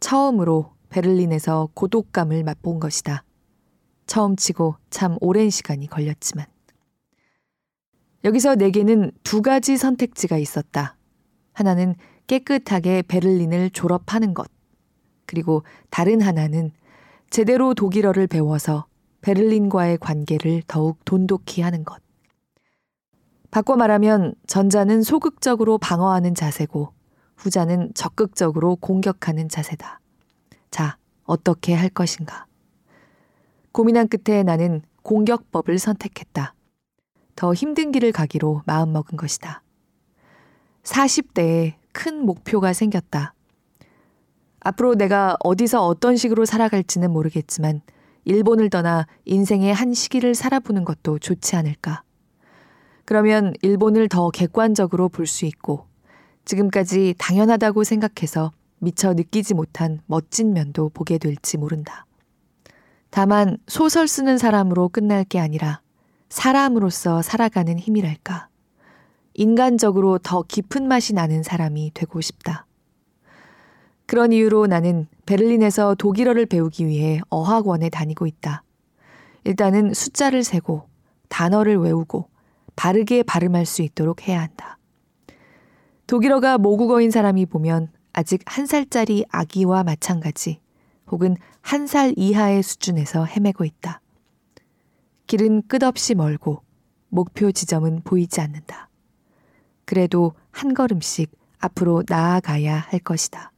처음으로 0.01 0.73
베를린에서 0.91 1.71
고독감을 1.75 2.43
맛본 2.45 2.81
것이다. 2.81 3.25
처음 4.07 4.37
치고 4.37 4.77
참 4.91 5.17
오랜 5.21 5.51
시간이 5.51 5.89
걸렸지만. 5.89 6.47
여기서 8.25 8.55
내게는 8.55 9.13
두 9.23 9.43
가지 9.43 9.77
선택지가 9.77 10.39
있었다. 10.39 10.97
하나는 11.53 11.95
깨끗하게 12.27 13.03
베를린을 13.03 13.71
졸업하는 13.71 14.35
것. 14.35 14.51
그리고 15.27 15.63
다른 15.91 16.21
하나는 16.23 16.73
제대로 17.31 17.75
독일어를 17.75 18.27
배워서 18.27 18.87
베를린과의 19.21 19.99
관계를 19.99 20.63
더욱 20.67 21.05
돈독히 21.05 21.63
하는 21.63 21.85
것. 21.85 22.01
바꿔 23.51 23.77
말하면 23.77 24.35
전자는 24.47 25.03
소극적으로 25.03 25.79
방어하는 25.79 26.35
자세고 26.35 26.93
후자는 27.37 27.93
적극적으로 27.95 28.77
공격하는 28.77 29.49
자세다. 29.49 30.01
자, 30.71 30.99
어떻게 31.25 31.75
할 31.75 31.89
것인가? 31.89 32.47
고민한 33.75 34.07
끝에 34.07 34.45
나는 34.45 34.83
공격법을 35.03 35.81
선택했다. 35.81 36.55
더 37.35 37.53
힘든 37.53 37.91
길을 37.91 38.13
가기로 38.13 38.63
마음먹은 38.67 39.17
것이다. 39.17 39.65
40대에 40.85 41.75
큰 41.91 42.25
목표가 42.25 42.73
생겼다. 42.73 43.35
앞으로 44.61 44.95
내가 44.95 45.37
어디서 45.41 45.85
어떤 45.85 46.17
식으로 46.17 46.45
살아갈지는 46.45 47.11
모르겠지만 47.11 47.83
일본을 48.25 48.71
떠나 48.71 49.09
인생의 49.25 49.75
한 49.75 49.93
시기를 49.93 50.37
살아보는 50.37 50.85
것도 50.85 51.19
좋지 51.19 51.57
않을까. 51.57 52.05
그러면 53.05 53.55
일본을 53.61 54.09
더 54.09 54.31
객관적으로 54.31 55.09
볼 55.09 55.27
수 55.27 55.47
있고 55.47 55.89
지금까지 56.45 57.17
당연하다고 57.19 57.83
생각해서 57.83 58.53
미처 58.79 59.15
느끼지 59.15 59.55
못한 59.55 60.01
멋진 60.07 60.53
면도 60.53 60.91
보게 60.91 61.19
될지 61.19 61.59
모른다. 61.59 62.07
다만 63.15 63.59
소설 63.69 64.09
쓰는 64.09 64.39
사람으로 64.39 64.89
끝날 64.89 65.23
게 65.23 65.39
아니라 65.39 65.81
사람으로서 66.31 67.23
살아가는 67.23 67.79
힘이랄까. 67.79 68.49
인간적으로 69.35 70.19
더 70.19 70.43
깊은 70.43 70.89
맛이 70.89 71.15
나는 71.15 71.45
사람이 71.45 71.93
되고 71.95 72.21
싶다. 72.21 72.67
그런 74.07 74.33
이유로 74.33 74.67
나는 74.67 75.07
베를린에서 75.27 75.95
독일어를 75.95 76.47
배우기 76.47 76.89
위해 76.89 77.21
어학원에 77.31 77.89
다니고 77.89 78.27
있다. 78.27 78.65
일단은 79.45 79.95
숫자를 79.95 80.43
세고 80.43 80.89
단어를 81.29 81.77
외우고 81.77 82.27
바르게 82.75 83.23
발음할 83.23 83.65
수 83.65 83.83
있도록 83.83 84.27
해야 84.27 84.41
한다. 84.41 84.77
독일어가 86.09 86.59
모국어인 86.59 87.13
사람이 87.13 87.47
보면 87.47 87.93
아직 88.13 88.43
한 88.47 88.67
살짜리 88.67 89.25
아기와 89.31 89.85
마찬가지 89.85 90.59
혹은 91.13 91.37
한 91.65 91.87
살 91.87 92.13
이하의 92.19 92.63
수준에서 92.63 93.25
헤매고 93.25 93.65
있다. 93.65 94.03
길은 95.27 95.63
끝없이 95.67 96.15
멀고 96.15 96.63
목표 97.09 97.53
지점은 97.53 98.03
보이지 98.05 98.43
않는다. 98.43 98.91
그래도 99.87 100.35
한 100.51 100.75
걸음씩 100.75 101.33
앞으로 101.59 102.05
나아가야 102.07 102.77
할 102.77 103.01
것이다. 103.01 103.51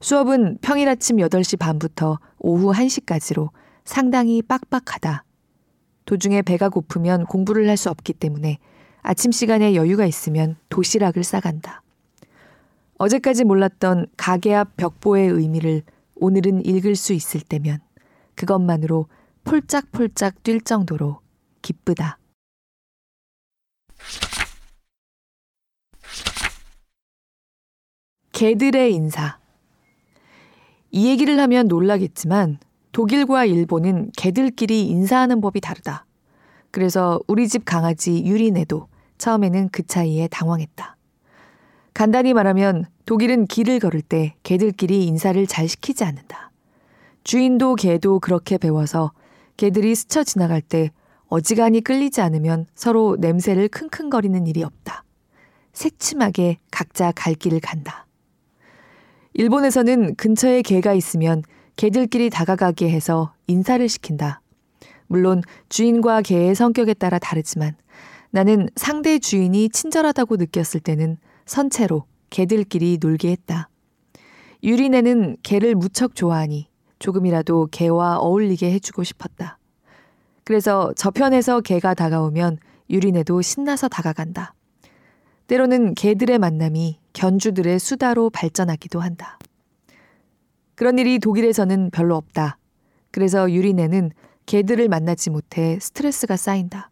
수업은 0.00 0.58
평일 0.62 0.88
아침 0.88 1.16
8시 1.16 1.58
반부터 1.58 2.20
오후 2.38 2.72
1시까지로 2.72 3.50
상당히 3.84 4.40
빡빡하다. 4.40 5.24
도중에 6.04 6.42
배가 6.42 6.68
고프면 6.68 7.26
공부를 7.26 7.68
할 7.68 7.76
수 7.76 7.90
없기 7.90 8.12
때문에 8.12 8.58
아침 9.02 9.32
시간에 9.32 9.74
여유가 9.74 10.06
있으면 10.06 10.56
도시락을 10.68 11.24
싸간다. 11.24 11.82
어제까지 12.98 13.42
몰랐던 13.42 14.06
가게 14.16 14.54
앞 14.54 14.76
벽보의 14.76 15.28
의미를 15.28 15.82
오늘은 16.16 16.64
읽을 16.64 16.96
수 16.96 17.12
있을 17.12 17.40
때면 17.40 17.80
그것만으로 18.34 19.08
폴짝폴짝 19.44 20.42
뛸 20.42 20.64
정도로 20.64 21.20
기쁘다. 21.62 22.18
개들의 28.32 28.92
인사. 28.94 29.38
이 30.90 31.08
얘기를 31.08 31.38
하면 31.40 31.68
놀라겠지만 31.68 32.58
독일과 32.92 33.44
일본은 33.44 34.10
개들끼리 34.16 34.86
인사하는 34.88 35.40
법이 35.40 35.60
다르다. 35.60 36.06
그래서 36.70 37.20
우리 37.26 37.48
집 37.48 37.64
강아지 37.64 38.24
유리네도 38.24 38.88
처음에는 39.18 39.70
그 39.70 39.86
차이에 39.86 40.28
당황했다. 40.28 40.95
간단히 41.96 42.34
말하면 42.34 42.84
독일은 43.06 43.46
길을 43.46 43.78
걸을 43.78 44.02
때 44.02 44.34
개들끼리 44.42 45.06
인사를 45.06 45.46
잘 45.46 45.66
시키지 45.66 46.04
않는다. 46.04 46.50
주인도 47.24 47.74
개도 47.74 48.20
그렇게 48.20 48.58
배워서 48.58 49.12
개들이 49.56 49.94
스쳐 49.94 50.22
지나갈 50.22 50.60
때 50.60 50.90
어지간히 51.28 51.80
끌리지 51.80 52.20
않으면 52.20 52.66
서로 52.74 53.16
냄새를 53.18 53.70
킁킁거리는 53.70 54.46
일이 54.46 54.62
없다. 54.62 55.04
새침하게 55.72 56.58
각자 56.70 57.12
갈 57.12 57.32
길을 57.32 57.60
간다. 57.60 58.06
일본에서는 59.32 60.16
근처에 60.16 60.60
개가 60.60 60.92
있으면 60.92 61.44
개들끼리 61.76 62.28
다가가게 62.28 62.90
해서 62.90 63.32
인사를 63.46 63.88
시킨다. 63.88 64.42
물론 65.06 65.40
주인과 65.70 66.20
개의 66.20 66.54
성격에 66.54 66.92
따라 66.92 67.18
다르지만 67.18 67.74
나는 68.32 68.68
상대 68.76 69.18
주인이 69.18 69.70
친절하다고 69.70 70.36
느꼈을 70.36 70.80
때는 70.80 71.16
선체로 71.46 72.04
개들끼리 72.30 72.98
놀게 73.00 73.30
했다. 73.30 73.68
유리네는 74.62 75.36
개를 75.42 75.74
무척 75.74 76.14
좋아하니 76.14 76.68
조금이라도 76.98 77.68
개와 77.70 78.18
어울리게 78.18 78.70
해주고 78.72 79.04
싶었다. 79.04 79.58
그래서 80.44 80.92
저편에서 80.94 81.60
개가 81.60 81.94
다가오면 81.94 82.58
유리네도 82.90 83.42
신나서 83.42 83.88
다가간다. 83.88 84.54
때로는 85.46 85.94
개들의 85.94 86.38
만남이 86.38 86.98
견주들의 87.12 87.78
수다로 87.78 88.30
발전하기도 88.30 89.00
한다. 89.00 89.38
그런 90.74 90.98
일이 90.98 91.18
독일에서는 91.18 91.90
별로 91.90 92.16
없다. 92.16 92.58
그래서 93.10 93.50
유리네는 93.50 94.10
개들을 94.46 94.88
만나지 94.88 95.30
못해 95.30 95.78
스트레스가 95.80 96.36
쌓인다. 96.36 96.90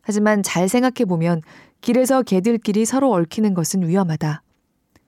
하지만 0.00 0.42
잘 0.42 0.68
생각해보면 0.68 1.42
길에서 1.84 2.22
개들끼리 2.22 2.86
서로 2.86 3.12
얽히는 3.12 3.52
것은 3.52 3.86
위험하다. 3.86 4.42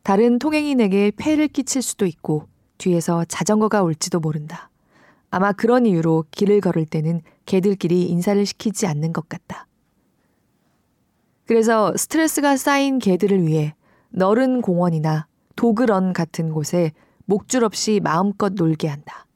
다른 0.03 0.39
통행인에게 0.39 1.13
폐를 1.17 1.49
끼칠 1.49 1.81
수도 1.81 2.05
있고 2.05 2.49
뒤에서 2.77 3.25
자전거가 3.25 3.83
올지도 3.83 4.21
모른다. 4.21 4.69
아마 5.31 5.53
그런 5.53 5.87
이유로 5.87 6.27
길을 6.33 6.61
걸을 6.61 6.85
때는 6.85 7.23
개들끼리 7.47 8.03
인사를 8.11 8.45
시키지 8.45 8.87
않는 8.89 9.15
것 9.15 9.27
같다. 9.27 9.67
그래서 11.47 11.97
스트레스가 11.97 12.59
쌓인 12.59 12.99
개들을 12.99 13.47
위해 13.47 13.75
너른 14.11 14.61
공원이나 14.61 15.29
도그런 15.57 16.13
같은 16.13 16.53
곳에 16.53 16.93
목줄 17.25 17.65
없이 17.65 18.01
마음껏 18.05 18.53
놀게 18.53 18.87
한다. 18.87 19.27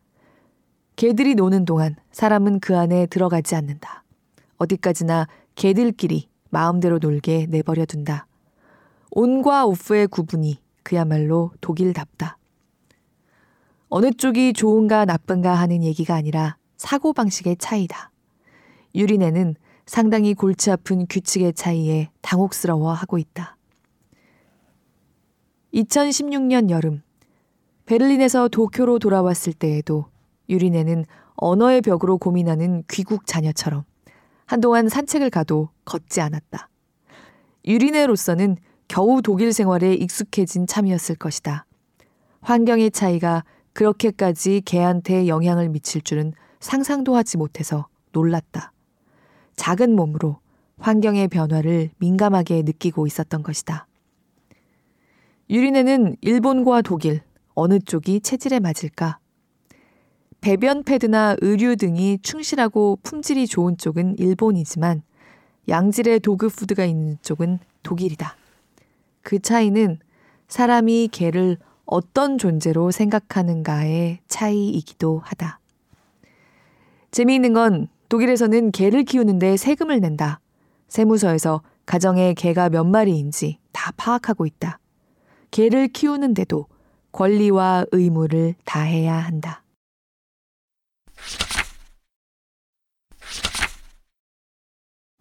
개들이 0.96 1.36
노는 1.36 1.64
동안 1.64 1.96
사람은 2.12 2.60
그 2.60 2.76
안에 2.76 3.06
들어가지 3.06 3.54
않는다. 3.54 4.04
어디까지나 4.58 5.26
개들끼리 5.54 6.29
마음대로 6.50 6.98
놀게 6.98 7.46
내버려 7.48 7.84
둔다. 7.86 8.26
온과 9.10 9.66
오프의 9.66 10.08
구분이 10.08 10.58
그야말로 10.82 11.52
독일답다. 11.60 12.36
어느 13.88 14.12
쪽이 14.12 14.52
좋은가 14.52 15.04
나쁜가 15.04 15.54
하는 15.54 15.82
얘기가 15.82 16.14
아니라 16.14 16.56
사고방식의 16.76 17.56
차이다. 17.56 18.10
유리네는 18.94 19.56
상당히 19.86 20.34
골치 20.34 20.70
아픈 20.70 21.06
규칙의 21.08 21.54
차이에 21.54 22.10
당혹스러워 22.20 22.92
하고 22.92 23.18
있다. 23.18 23.56
2016년 25.74 26.70
여름, 26.70 27.02
베를린에서 27.86 28.48
도쿄로 28.48 29.00
돌아왔을 29.00 29.52
때에도 29.52 30.06
유리네는 30.48 31.04
언어의 31.34 31.82
벽으로 31.82 32.18
고민하는 32.18 32.84
귀국 32.88 33.26
자녀처럼 33.26 33.84
한동안 34.50 34.88
산책을 34.88 35.30
가도 35.30 35.68
걷지 35.84 36.20
않았다. 36.20 36.68
유리네로서는 37.68 38.56
겨우 38.88 39.22
독일 39.22 39.52
생활에 39.52 39.94
익숙해진 39.94 40.66
참이었을 40.66 41.14
것이다. 41.14 41.66
환경의 42.40 42.90
차이가 42.90 43.44
그렇게까지 43.74 44.62
개한테 44.64 45.28
영향을 45.28 45.68
미칠 45.68 46.02
줄은 46.02 46.32
상상도 46.58 47.14
하지 47.14 47.36
못해서 47.36 47.86
놀랐다. 48.10 48.72
작은 49.54 49.94
몸으로 49.94 50.40
환경의 50.80 51.28
변화를 51.28 51.90
민감하게 51.98 52.62
느끼고 52.62 53.06
있었던 53.06 53.44
것이다. 53.44 53.86
유리네는 55.48 56.16
일본과 56.22 56.82
독일 56.82 57.20
어느 57.54 57.78
쪽이 57.78 58.20
체질에 58.22 58.58
맞을까 58.58 59.19
배변 60.40 60.84
패드나 60.84 61.36
의류 61.40 61.76
등이 61.76 62.20
충실하고 62.22 62.98
품질이 63.02 63.46
좋은 63.46 63.76
쪽은 63.76 64.16
일본이지만 64.18 65.02
양질의 65.68 66.20
도그 66.20 66.48
푸드가 66.48 66.84
있는 66.84 67.18
쪽은 67.22 67.58
독일이다. 67.82 68.36
그 69.22 69.38
차이는 69.38 69.98
사람이 70.48 71.10
개를 71.12 71.58
어떤 71.84 72.38
존재로 72.38 72.90
생각하는가의 72.90 74.20
차이이기도 74.28 75.20
하다. 75.22 75.60
재미있는 77.10 77.52
건 77.52 77.88
독일에서는 78.08 78.72
개를 78.72 79.04
키우는데 79.04 79.56
세금을 79.56 80.00
낸다. 80.00 80.40
세무서에서 80.88 81.62
가정에 81.84 82.34
개가 82.34 82.70
몇 82.70 82.84
마리인지 82.84 83.58
다 83.72 83.92
파악하고 83.96 84.46
있다. 84.46 84.78
개를 85.50 85.88
키우는데도 85.88 86.66
권리와 87.12 87.86
의무를 87.92 88.54
다해야 88.64 89.16
한다. 89.16 89.59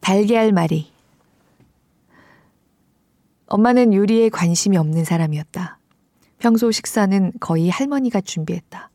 달걀말이 0.02 0.92
엄마는 3.48 3.94
요리에 3.94 4.30
관심이 4.30 4.78
없는 4.78 5.04
사람이었다. 5.04 5.80
평소 6.38 6.72
식사는 6.72 7.34
거의 7.40 7.70
할머니가 7.70 8.22
준비했다. 8.22 8.90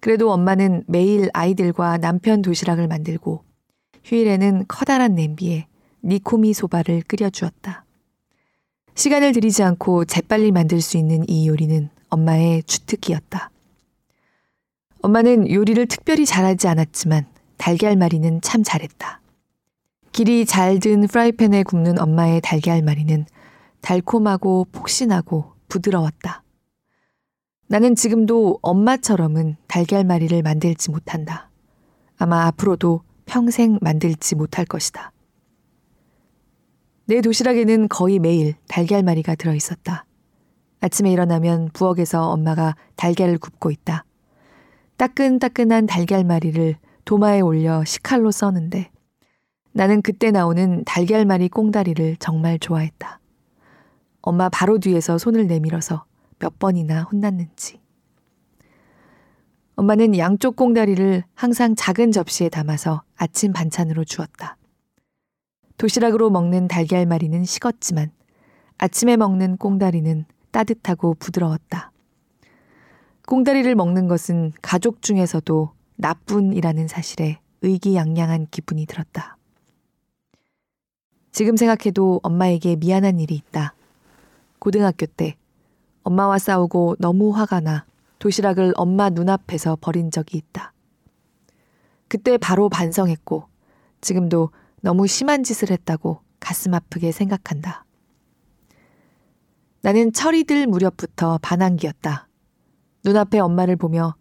그래도 0.00 0.32
엄마는 0.32 0.84
매일 0.86 1.28
아이들과 1.32 1.98
남편 1.98 2.42
도시락을 2.42 2.88
만들고 2.88 3.44
휴일에는 4.04 4.64
커다란 4.68 5.14
냄비에 5.14 5.66
니코미 6.02 6.54
소바를 6.54 7.02
끓여주었다. 7.02 7.84
시간을 8.94 9.32
들이지 9.32 9.62
않고 9.62 10.06
재빨리 10.06 10.50
만들 10.50 10.80
수 10.80 10.96
있는 10.96 11.28
이 11.28 11.46
요리는 11.46 11.90
엄마의 12.08 12.62
주특기였다. 12.64 13.50
엄마는 15.02 15.50
요리를 15.50 15.86
특별히 15.86 16.26
잘하지 16.26 16.68
않았지만 16.68 17.26
달걀말이는 17.58 18.40
참 18.40 18.62
잘했다. 18.62 19.20
길이 20.12 20.44
잘 20.46 20.80
든 20.80 21.06
프라이팬에 21.06 21.62
굽는 21.62 22.00
엄마의 22.00 22.40
달걀 22.40 22.82
말이는 22.82 23.26
달콤하고 23.80 24.66
폭신하고 24.72 25.52
부드러웠다. 25.68 26.42
나는 27.68 27.94
지금도 27.94 28.58
엄마처럼은 28.62 29.56
달걀말이를 29.66 30.42
만들지 30.42 30.90
못한다. 30.90 31.50
아마 32.16 32.46
앞으로도 32.46 33.02
평생 33.26 33.78
만들지 33.82 34.34
못할 34.34 34.64
것이다. 34.64 35.12
내 37.04 37.20
도시락에는 37.20 37.88
거의 37.88 38.18
매일 38.18 38.54
달걀말이가 38.68 39.34
들어 39.34 39.54
있었다. 39.54 40.06
아침에 40.80 41.12
일어나면 41.12 41.70
부엌에서 41.74 42.30
엄마가 42.30 42.74
달걀을 42.96 43.38
굽고 43.38 43.70
있다. 43.70 44.04
따끈따끈한 44.96 45.86
달걀말이를 45.86 46.76
도마에 47.04 47.40
올려 47.40 47.84
식칼로 47.84 48.30
써는데 48.30 48.90
나는 49.78 50.02
그때 50.02 50.32
나오는 50.32 50.82
달걀말이 50.84 51.48
꽁다리를 51.50 52.16
정말 52.16 52.58
좋아했다. 52.58 53.20
엄마 54.20 54.48
바로 54.48 54.78
뒤에서 54.78 55.18
손을 55.18 55.46
내밀어서 55.46 56.04
몇 56.40 56.58
번이나 56.58 57.04
혼났는지. 57.04 57.80
엄마는 59.76 60.18
양쪽 60.18 60.56
꽁다리를 60.56 61.22
항상 61.36 61.76
작은 61.76 62.10
접시에 62.10 62.48
담아서 62.48 63.02
아침 63.16 63.52
반찬으로 63.52 64.02
주었다. 64.02 64.56
도시락으로 65.76 66.28
먹는 66.30 66.66
달걀말이는 66.66 67.44
식었지만 67.44 68.10
아침에 68.78 69.16
먹는 69.16 69.58
꽁다리는 69.58 70.24
따뜻하고 70.50 71.14
부드러웠다. 71.20 71.92
꽁다리를 73.28 73.72
먹는 73.76 74.08
것은 74.08 74.54
가족 74.60 75.02
중에서도 75.02 75.70
나쁜이라는 75.94 76.88
사실에 76.88 77.38
의기양양한 77.62 78.48
기분이 78.50 78.84
들었다. 78.84 79.37
지금 81.30 81.56
생각해도 81.56 82.20
엄마에게 82.22 82.76
미안한 82.76 83.20
일이 83.20 83.34
있다. 83.34 83.74
고등학교 84.58 85.06
때 85.06 85.36
엄마와 86.02 86.38
싸우고 86.38 86.96
너무 86.98 87.30
화가 87.30 87.60
나 87.60 87.84
도시락을 88.18 88.72
엄마 88.76 89.10
눈앞에서 89.10 89.76
버린 89.80 90.10
적이 90.10 90.38
있다. 90.38 90.72
그때 92.08 92.38
바로 92.38 92.68
반성했고 92.68 93.44
지금도 94.00 94.50
너무 94.80 95.06
심한 95.06 95.44
짓을 95.44 95.70
했다고 95.70 96.22
가슴 96.40 96.74
아프게 96.74 97.12
생각한다. 97.12 97.84
나는 99.82 100.12
철이 100.12 100.44
들 100.44 100.66
무렵부터 100.66 101.38
반항기였다. 101.40 102.28
눈앞에 103.04 103.38
엄마를 103.38 103.76
보며 103.76 104.16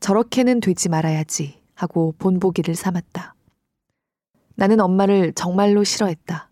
저렇게는 0.00 0.60
되지 0.60 0.88
말아야지 0.88 1.60
하고 1.74 2.14
본보기를 2.18 2.74
삼았다. 2.74 3.35
나는 4.56 4.80
엄마를 4.80 5.32
정말로 5.34 5.84
싫어했다. 5.84 6.50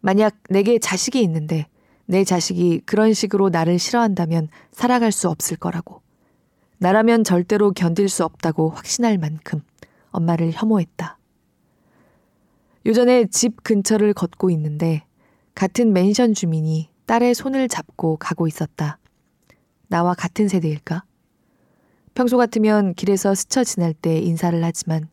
만약 0.00 0.36
내게 0.50 0.78
자식이 0.78 1.22
있는데 1.22 1.66
내 2.04 2.24
자식이 2.24 2.82
그런 2.84 3.14
식으로 3.14 3.48
나를 3.48 3.78
싫어한다면 3.78 4.48
살아갈 4.72 5.12
수 5.12 5.28
없을 5.28 5.56
거라고. 5.56 6.02
나라면 6.78 7.22
절대로 7.22 7.70
견딜 7.70 8.08
수 8.08 8.24
없다고 8.24 8.70
확신할 8.70 9.16
만큼 9.18 9.62
엄마를 10.10 10.50
혐오했다. 10.52 11.16
요전에 12.84 13.26
집 13.26 13.62
근처를 13.62 14.12
걷고 14.12 14.50
있는데 14.50 15.04
같은 15.54 15.92
맨션 15.92 16.34
주민이 16.34 16.90
딸의 17.06 17.34
손을 17.34 17.68
잡고 17.68 18.16
가고 18.16 18.48
있었다. 18.48 18.98
나와 19.86 20.14
같은 20.14 20.48
세대일까? 20.48 21.04
평소 22.14 22.36
같으면 22.36 22.94
길에서 22.94 23.34
스쳐 23.34 23.62
지날 23.62 23.94
때 23.94 24.18
인사를 24.18 24.62
하지만 24.62 25.08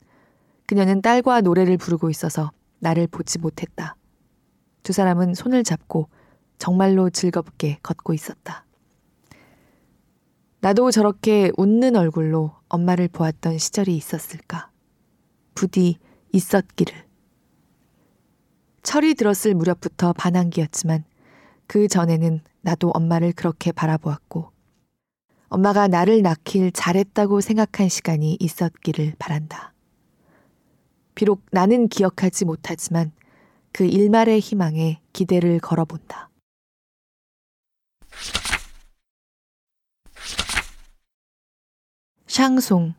그녀는 0.69 1.01
딸과 1.01 1.41
노래를 1.41 1.77
부르고 1.77 2.11
있어서 2.11 2.51
나를 2.77 3.07
보지 3.07 3.39
못했다. 3.39 3.95
두 4.83 4.93
사람은 4.93 5.33
손을 5.33 5.63
잡고 5.63 6.09
정말로 6.59 7.09
즐겁게 7.09 7.79
걷고 7.81 8.13
있었다. 8.13 8.67
나도 10.59 10.91
저렇게 10.91 11.51
웃는 11.57 11.95
얼굴로 11.95 12.51
엄마를 12.67 13.07
보았던 13.07 13.57
시절이 13.57 13.97
있었을까? 13.97 14.69
부디 15.55 15.97
있었기를. 16.33 17.03
철이 18.83 19.15
들었을 19.15 19.55
무렵부터 19.55 20.13
반항기였지만 20.13 21.03
그 21.65 21.87
전에는 21.87 22.41
나도 22.61 22.91
엄마를 22.91 23.31
그렇게 23.31 23.71
바라보았고 23.71 24.51
엄마가 25.47 25.87
나를 25.87 26.21
낳길 26.21 26.71
잘했다고 26.73 27.41
생각한 27.41 27.89
시간이 27.89 28.37
있었기를 28.39 29.15
바란다. 29.17 29.73
비록 31.19 31.41
나는 31.51 31.89
기억하지 31.89 32.45
못하지만 32.45 33.11
그 33.73 33.83
일말의 33.83 34.39
희망에 34.39 35.01
기대를 35.11 35.59
걸어본다. 35.59 36.29
샹송 42.25 42.93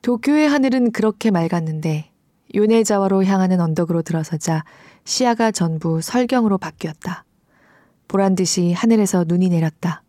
도쿄의 0.00 0.48
하늘은 0.48 0.92
그렇게 0.92 1.30
맑았는데 1.30 2.10
요네자와로 2.54 3.24
향하는 3.26 3.60
언덕으로 3.60 4.00
들어서자 4.00 4.64
시야가 5.04 5.50
전부 5.50 6.00
설경으로 6.00 6.56
바뀌었다. 6.56 7.26
보란 8.08 8.34
듯이 8.36 8.72
하늘에서 8.72 9.26
눈이 9.28 9.50
내렸다. 9.50 10.02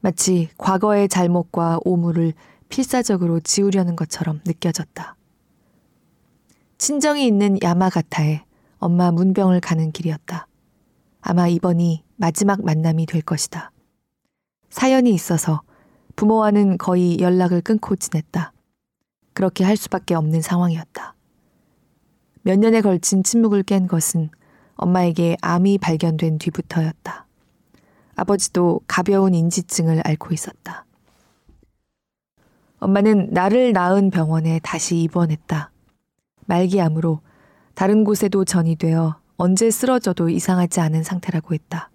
마치 0.00 0.48
과거의 0.56 1.10
잘못과 1.10 1.80
오물을 1.84 2.32
필사적으로 2.72 3.38
지우려는 3.40 3.96
것처럼 3.96 4.40
느껴졌다. 4.46 5.14
친정이 6.78 7.26
있는 7.26 7.58
야마가타에 7.62 8.44
엄마 8.78 9.12
문병을 9.12 9.60
가는 9.60 9.92
길이었다. 9.92 10.46
아마 11.20 11.48
이번이 11.48 12.02
마지막 12.16 12.64
만남이 12.64 13.04
될 13.04 13.20
것이다. 13.20 13.72
사연이 14.70 15.12
있어서 15.12 15.60
부모와는 16.16 16.78
거의 16.78 17.20
연락을 17.20 17.60
끊고 17.60 17.94
지냈다. 17.94 18.54
그렇게 19.34 19.64
할 19.64 19.76
수밖에 19.76 20.14
없는 20.14 20.40
상황이었다. 20.40 21.14
몇 22.40 22.58
년에 22.58 22.80
걸친 22.80 23.22
침묵을 23.22 23.64
깬 23.64 23.86
것은 23.86 24.30
엄마에게 24.76 25.36
암이 25.42 25.76
발견된 25.76 26.38
뒤부터였다. 26.38 27.26
아버지도 28.16 28.80
가벼운 28.86 29.34
인지증을 29.34 30.00
앓고 30.06 30.32
있었다. 30.32 30.86
엄마는 32.82 33.28
나를 33.30 33.72
낳은 33.72 34.10
병원에 34.10 34.58
다시 34.60 34.98
입원했다. 34.98 35.70
말기암으로 36.46 37.20
다른 37.74 38.02
곳에도 38.02 38.44
전이 38.44 38.74
되어 38.74 39.20
언제 39.36 39.70
쓰러져도 39.70 40.28
이상하지 40.28 40.80
않은 40.80 41.04
상태라고 41.04 41.54
했다. 41.54 41.90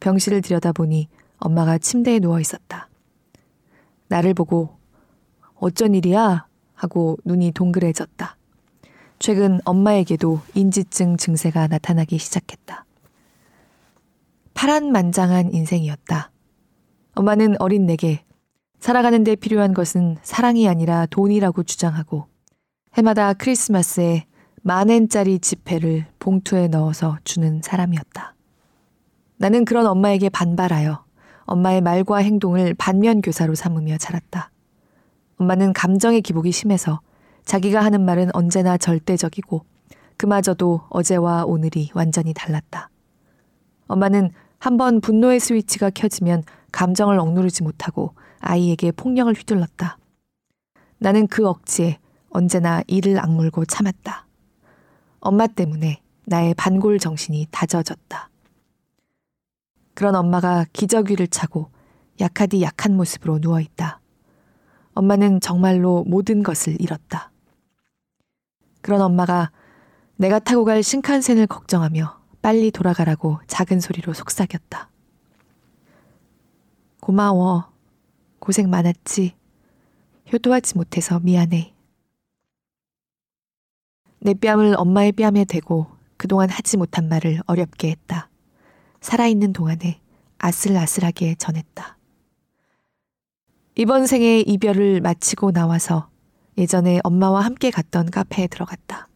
병실을 0.00 0.42
들여다보니 0.42 1.08
엄마가 1.38 1.78
침대에 1.78 2.18
누워 2.18 2.40
있었다. 2.40 2.88
나를 4.08 4.34
보고 4.34 4.76
어쩐 5.54 5.94
일이야? 5.94 6.48
하고 6.74 7.16
눈이 7.24 7.52
동그래졌다. 7.52 8.36
최근 9.20 9.60
엄마에게도 9.64 10.40
인지증 10.54 11.16
증세가 11.16 11.68
나타나기 11.68 12.18
시작했다. 12.18 12.84
파란만장한 14.54 15.54
인생이었다. 15.54 16.32
엄마는 17.14 17.54
어린 17.60 17.86
내게 17.86 18.25
살아가는 18.78 19.24
데 19.24 19.36
필요한 19.36 19.74
것은 19.74 20.16
사랑이 20.22 20.68
아니라 20.68 21.06
돈이라고 21.06 21.62
주장하고 21.62 22.26
해마다 22.94 23.32
크리스마스에 23.32 24.26
만 24.62 24.90
엔짜리 24.90 25.38
지폐를 25.38 26.06
봉투에 26.18 26.68
넣어서 26.68 27.18
주는 27.24 27.60
사람이었다. 27.62 28.34
나는 29.38 29.64
그런 29.64 29.86
엄마에게 29.86 30.28
반발하여 30.28 31.04
엄마의 31.44 31.80
말과 31.80 32.16
행동을 32.18 32.74
반면 32.74 33.20
교사로 33.20 33.54
삼으며 33.54 33.98
자랐다. 33.98 34.50
엄마는 35.38 35.72
감정의 35.72 36.22
기복이 36.22 36.50
심해서 36.50 37.00
자기가 37.44 37.84
하는 37.84 38.04
말은 38.04 38.30
언제나 38.34 38.76
절대적이고 38.76 39.64
그마저도 40.16 40.82
어제와 40.88 41.44
오늘이 41.44 41.90
완전히 41.94 42.32
달랐다. 42.34 42.90
엄마는 43.86 44.30
한번 44.58 45.00
분노의 45.00 45.38
스위치가 45.38 45.90
켜지면 45.90 46.42
감정을 46.72 47.18
억누르지 47.18 47.62
못하고 47.62 48.14
아이에게 48.40 48.92
폭력을 48.92 49.32
휘둘렀다. 49.32 49.98
나는 50.98 51.26
그 51.26 51.46
억지에 51.46 51.98
언제나 52.30 52.82
이를 52.86 53.18
악물고 53.18 53.64
참았다. 53.64 54.26
엄마 55.20 55.46
때문에 55.46 56.02
나의 56.26 56.54
반골 56.54 56.98
정신이 56.98 57.48
다져졌다. 57.50 58.30
그런 59.94 60.14
엄마가 60.14 60.66
기저귀를 60.72 61.28
차고 61.28 61.70
약하디 62.20 62.62
약한 62.62 62.96
모습으로 62.96 63.38
누워있다. 63.40 64.00
엄마는 64.94 65.40
정말로 65.40 66.04
모든 66.06 66.42
것을 66.42 66.80
잃었다. 66.80 67.30
그런 68.80 69.00
엄마가 69.02 69.50
내가 70.16 70.38
타고 70.38 70.64
갈 70.64 70.82
신칸센을 70.82 71.46
걱정하며 71.46 72.18
빨리 72.40 72.70
돌아가라고 72.70 73.40
작은 73.46 73.80
소리로 73.80 74.14
속삭였다. 74.14 74.90
고마워. 77.00 77.75
고생 78.46 78.70
많았지. 78.70 79.34
효도하지 80.32 80.76
못해서 80.76 81.18
미안해. 81.18 81.74
내 84.20 84.34
뺨을 84.34 84.76
엄마의 84.78 85.10
뺨에 85.10 85.44
대고 85.44 85.88
그동안 86.16 86.48
하지 86.48 86.76
못한 86.76 87.08
말을 87.08 87.40
어렵게 87.46 87.90
했다. 87.90 88.30
살아있는 89.00 89.52
동안에 89.52 90.00
아슬아슬하게 90.38 91.34
전했다. 91.34 91.98
이번 93.74 94.06
생의 94.06 94.42
이별을 94.42 95.00
마치고 95.00 95.50
나와서 95.50 96.08
예전에 96.56 97.00
엄마와 97.02 97.40
함께 97.40 97.72
갔던 97.72 98.12
카페에 98.12 98.46
들어갔다. 98.46 99.08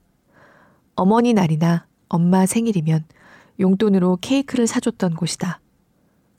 어머니 0.96 1.34
날이나 1.34 1.86
엄마 2.08 2.46
생일이면 2.46 3.04
용돈으로 3.60 4.18
케이크를 4.20 4.66
사줬던 4.66 5.14
곳이다. 5.14 5.60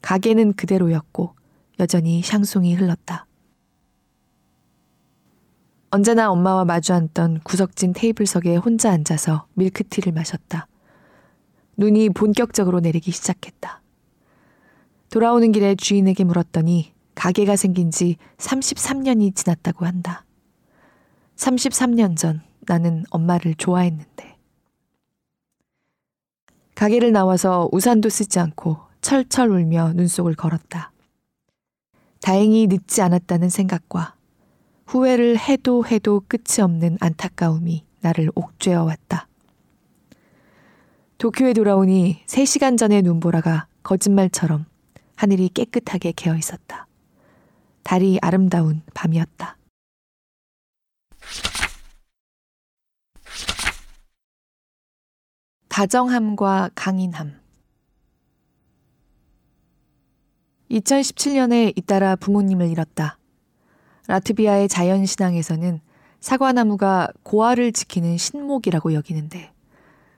가게는 0.01 0.51
그대로였고 0.55 1.39
여전히 1.81 2.21
샹송이 2.21 2.75
흘렀다. 2.75 3.25
언제나 5.89 6.29
엄마와 6.29 6.63
마주 6.63 6.93
앉던 6.93 7.39
구석진 7.43 7.93
테이블석에 7.93 8.55
혼자 8.55 8.91
앉아서 8.91 9.47
밀크티를 9.55 10.13
마셨다. 10.13 10.67
눈이 11.77 12.11
본격적으로 12.11 12.81
내리기 12.81 13.09
시작했다. 13.09 13.81
돌아오는 15.09 15.51
길에 15.51 15.73
주인에게 15.73 16.23
물었더니 16.23 16.93
가게가 17.15 17.55
생긴 17.55 17.89
지 17.89 18.17
33년이 18.37 19.35
지났다고 19.35 19.87
한다. 19.87 20.23
33년 21.35 22.15
전 22.15 22.41
나는 22.67 23.05
엄마를 23.09 23.55
좋아했는데. 23.55 24.37
가게를 26.75 27.11
나와서 27.11 27.67
우산도 27.71 28.09
쓰지 28.09 28.39
않고 28.39 28.77
철철 29.01 29.49
울며 29.49 29.93
눈속을 29.93 30.35
걸었다. 30.35 30.90
다행히 32.21 32.67
늦지 32.67 33.01
않았다는 33.01 33.49
생각과 33.49 34.15
후회를 34.85 35.37
해도 35.37 35.85
해도 35.85 36.21
끝이 36.27 36.61
없는 36.61 36.97
안타까움이 36.99 37.83
나를 38.01 38.31
옥죄어 38.35 38.83
왔다. 38.83 39.27
도쿄에 41.17 41.53
돌아오니 41.53 42.23
3시간 42.25 42.77
전의 42.77 43.01
눈보라가 43.03 43.67
거짓말처럼 43.83 44.65
하늘이 45.15 45.49
깨끗하게 45.49 46.13
개어 46.13 46.35
있었다. 46.35 46.87
달이 47.83 48.19
아름다운 48.21 48.81
밤이었다. 48.93 49.57
다정함과 55.69 56.71
강인함. 56.75 57.40
2017년에 60.71 61.77
잇따라 61.77 62.15
부모님을 62.15 62.69
잃었다. 62.69 63.17
라트비아의 64.07 64.69
자연신앙에서는 64.69 65.81
사과나무가 66.19 67.09
고아를 67.23 67.71
지키는 67.71 68.17
신목이라고 68.17 68.93
여기는데 68.93 69.51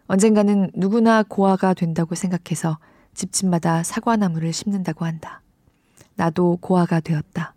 언젠가는 0.08 0.70
누구나 0.76 1.24
고아가 1.24 1.74
된다고 1.74 2.14
생각해서 2.14 2.78
집집마다 3.14 3.84
사과나무를 3.84 4.54
심는다고 4.54 5.06
한다. 5.06 5.42
나도 6.16 6.58
고아가 6.62 7.00
되었다. 7.00 7.56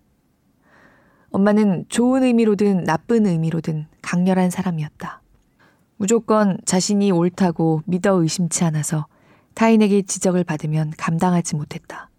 엄마는 1.31 1.87
좋은 1.89 2.23
의미로든 2.23 2.85
나쁜 2.85 3.27
의미로든 3.27 3.87
강렬한 4.01 4.49
사람이었다. 4.51 5.21
무조건 5.99 6.59
자신이 6.65 7.11
옳다고 7.11 7.83
믿어 7.85 8.23
의심치 8.23 8.65
않아서 8.65 9.07
타인에게 9.55 10.03
지적을 10.03 10.45
받으면 10.45 10.93
감당하지 10.97 11.57
못했다. 11.57 12.11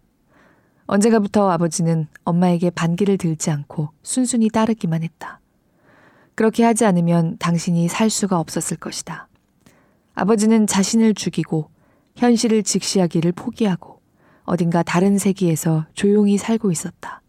언젠가부터 0.88 1.50
아버지는 1.50 2.06
엄마에게 2.24 2.70
반기를 2.70 3.18
들지 3.18 3.50
않고 3.50 3.90
순순히 4.02 4.48
따르기만 4.48 5.02
했다. 5.02 5.38
그렇게 6.34 6.64
하지 6.64 6.86
않으면 6.86 7.36
당신이 7.38 7.88
살 7.88 8.08
수가 8.08 8.40
없었을 8.40 8.78
것이다. 8.78 9.28
아버지는 10.14 10.66
자신을 10.66 11.12
죽이고 11.12 11.68
현실을 12.16 12.62
직시하기를 12.62 13.32
포기하고 13.32 14.00
어딘가 14.44 14.82
다른 14.82 15.18
세계에서 15.18 15.84
조용히 15.92 16.38
살고 16.38 16.72
있었다. 16.72 17.20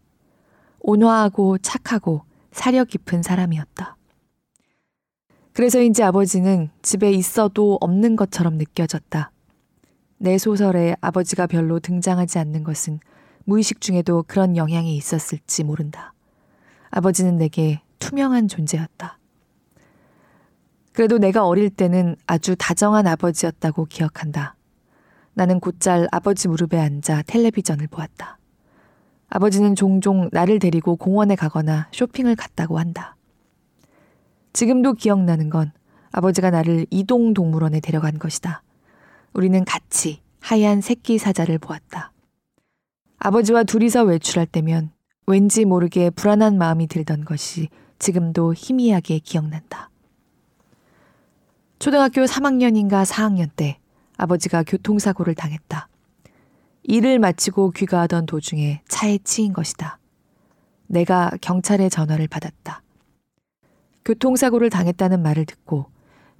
온화하고 0.80 1.58
착하고 1.58 2.22
사려 2.52 2.84
깊은 2.84 3.22
사람이었다. 3.22 3.96
그래서인지 5.52 6.02
아버지는 6.02 6.70
집에 6.80 7.12
있어도 7.12 7.76
없는 7.82 8.16
것처럼 8.16 8.56
느껴졌다. 8.56 9.30
내 10.16 10.38
소설에 10.38 10.96
아버지가 11.02 11.46
별로 11.46 11.78
등장하지 11.78 12.38
않는 12.38 12.64
것은 12.64 13.00
무의식 13.44 13.80
중에도 13.80 14.24
그런 14.26 14.56
영향이 14.56 14.96
있었을지 14.96 15.64
모른다. 15.64 16.14
아버지는 16.90 17.36
내게 17.36 17.80
투명한 17.98 18.48
존재였다. 18.48 19.18
그래도 20.92 21.18
내가 21.18 21.46
어릴 21.46 21.70
때는 21.70 22.16
아주 22.26 22.56
다정한 22.58 23.06
아버지였다고 23.06 23.86
기억한다. 23.86 24.56
나는 25.34 25.60
곧잘 25.60 26.08
아버지 26.10 26.48
무릎에 26.48 26.78
앉아 26.78 27.22
텔레비전을 27.26 27.86
보았다. 27.86 28.38
아버지는 29.28 29.76
종종 29.76 30.28
나를 30.32 30.58
데리고 30.58 30.96
공원에 30.96 31.36
가거나 31.36 31.88
쇼핑을 31.92 32.34
갔다고 32.34 32.78
한다. 32.78 33.16
지금도 34.52 34.94
기억나는 34.94 35.48
건 35.48 35.72
아버지가 36.10 36.50
나를 36.50 36.86
이동 36.90 37.32
동물원에 37.32 37.78
데려간 37.80 38.18
것이다. 38.18 38.62
우리는 39.32 39.64
같이 39.64 40.20
하얀 40.40 40.80
새끼 40.80 41.18
사자를 41.18 41.58
보았다. 41.58 42.12
아버지와 43.22 43.64
둘이서 43.64 44.04
외출할 44.04 44.46
때면 44.46 44.92
왠지 45.26 45.66
모르게 45.66 46.08
불안한 46.08 46.56
마음이 46.56 46.86
들던 46.86 47.26
것이 47.26 47.68
지금도 47.98 48.54
희미하게 48.54 49.18
기억난다. 49.18 49.90
초등학교 51.78 52.22
3학년인가 52.22 53.04
4학년 53.04 53.50
때 53.54 53.78
아버지가 54.16 54.62
교통사고를 54.62 55.34
당했다. 55.34 55.88
일을 56.84 57.18
마치고 57.18 57.72
귀가하던 57.72 58.24
도중에 58.24 58.80
차에 58.88 59.18
치인 59.22 59.52
것이다. 59.52 59.98
내가 60.86 61.30
경찰에 61.42 61.90
전화를 61.90 62.26
받았다. 62.26 62.82
교통사고를 64.06 64.70
당했다는 64.70 65.22
말을 65.22 65.44
듣고 65.44 65.90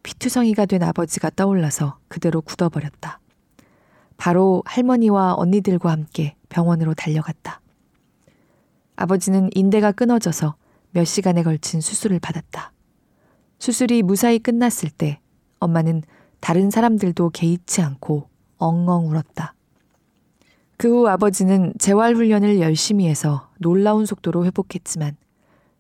피투성이가 0.03 0.65
된 0.65 0.83
아버지가 0.83 1.29
떠올라서 1.37 1.99
그대로 2.09 2.41
굳어버렸다. 2.41 3.21
바로 4.21 4.63
할머니와 4.67 5.35
언니들과 5.39 5.91
함께 5.91 6.37
병원으로 6.51 6.93
달려갔다. 6.93 7.63
아버지는 8.95 9.49
인대가 9.55 9.93
끊어져서 9.93 10.57
몇 10.91 11.07
시간에 11.07 11.43
걸친 11.43 11.81
수술을 11.81 12.21
받았다. 12.21 12.71
수술이 13.59 14.03
무사히 14.03 14.39
끝났을 14.39 14.91
때 14.91 15.21
엄마는 15.59 16.03
다른 16.41 16.69
사람들도 16.69 17.31
개의치 17.31 17.81
않고 17.81 18.29
엉엉 18.59 19.09
울었다. 19.09 19.55
그 20.77 20.89
후 20.89 21.09
아버지는 21.09 21.73
재활훈련을 21.79 22.61
열심히 22.61 23.09
해서 23.09 23.49
놀라운 23.59 24.05
속도로 24.05 24.45
회복했지만 24.45 25.17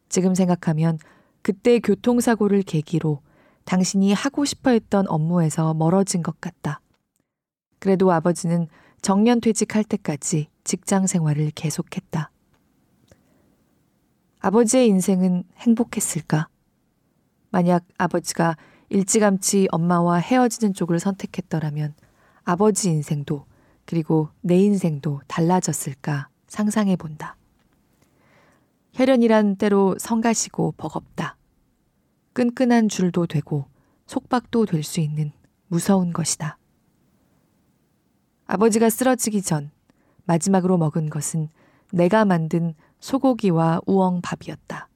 지금 0.09 0.35
생각하면 0.35 0.98
그때 1.42 1.79
교통사고를 1.79 2.62
계기로 2.62 3.20
당신이 3.64 4.14
하고 4.14 4.46
싶어 4.46 4.70
했던 4.70 5.07
업무에서 5.09 5.74
멀어진 5.74 6.22
것 6.22 6.40
같다. 6.40 6.81
그래도 7.81 8.12
아버지는 8.12 8.69
정년 9.03 9.40
퇴직할 9.40 9.83
때까지 9.83 10.49
직장 10.62 11.07
생활을 11.09 11.51
계속했다. 11.55 12.31
아버지의 14.40 14.87
인생은 14.88 15.45
행복했을까? 15.57 16.49
만약 17.51 17.85
아버지가 17.99 18.57
일찌감치 18.90 19.69
엄마와 19.73 20.19
헤어지는 20.19 20.75
쪽을 20.75 21.01
선택했더라면 21.01 21.95
아버지 22.45 22.90
인생도 22.90 23.47
그리고 23.87 24.29
내 24.40 24.57
인생도 24.59 25.23
달라졌을까 25.27 26.29
상상해 26.47 26.97
본다. 26.97 27.37
혈연이란 28.93 29.57
때로 29.57 29.97
성가시고 29.99 30.75
버겁다. 30.77 31.37
끈끈한 32.33 32.88
줄도 32.88 33.27
되고 33.27 33.66
속박도 34.07 34.66
될 34.66 34.83
수 34.83 35.01
있는 35.01 35.33
무서운 35.69 36.12
것이다. 36.12 36.60
아버지가 38.52 38.90
쓰러지기 38.90 39.42
전 39.42 39.70
마지막으로 40.24 40.76
먹은 40.76 41.08
것은 41.08 41.50
내가 41.92 42.24
만든 42.24 42.74
소고기와 42.98 43.80
우엉밥이었다. 43.86 44.88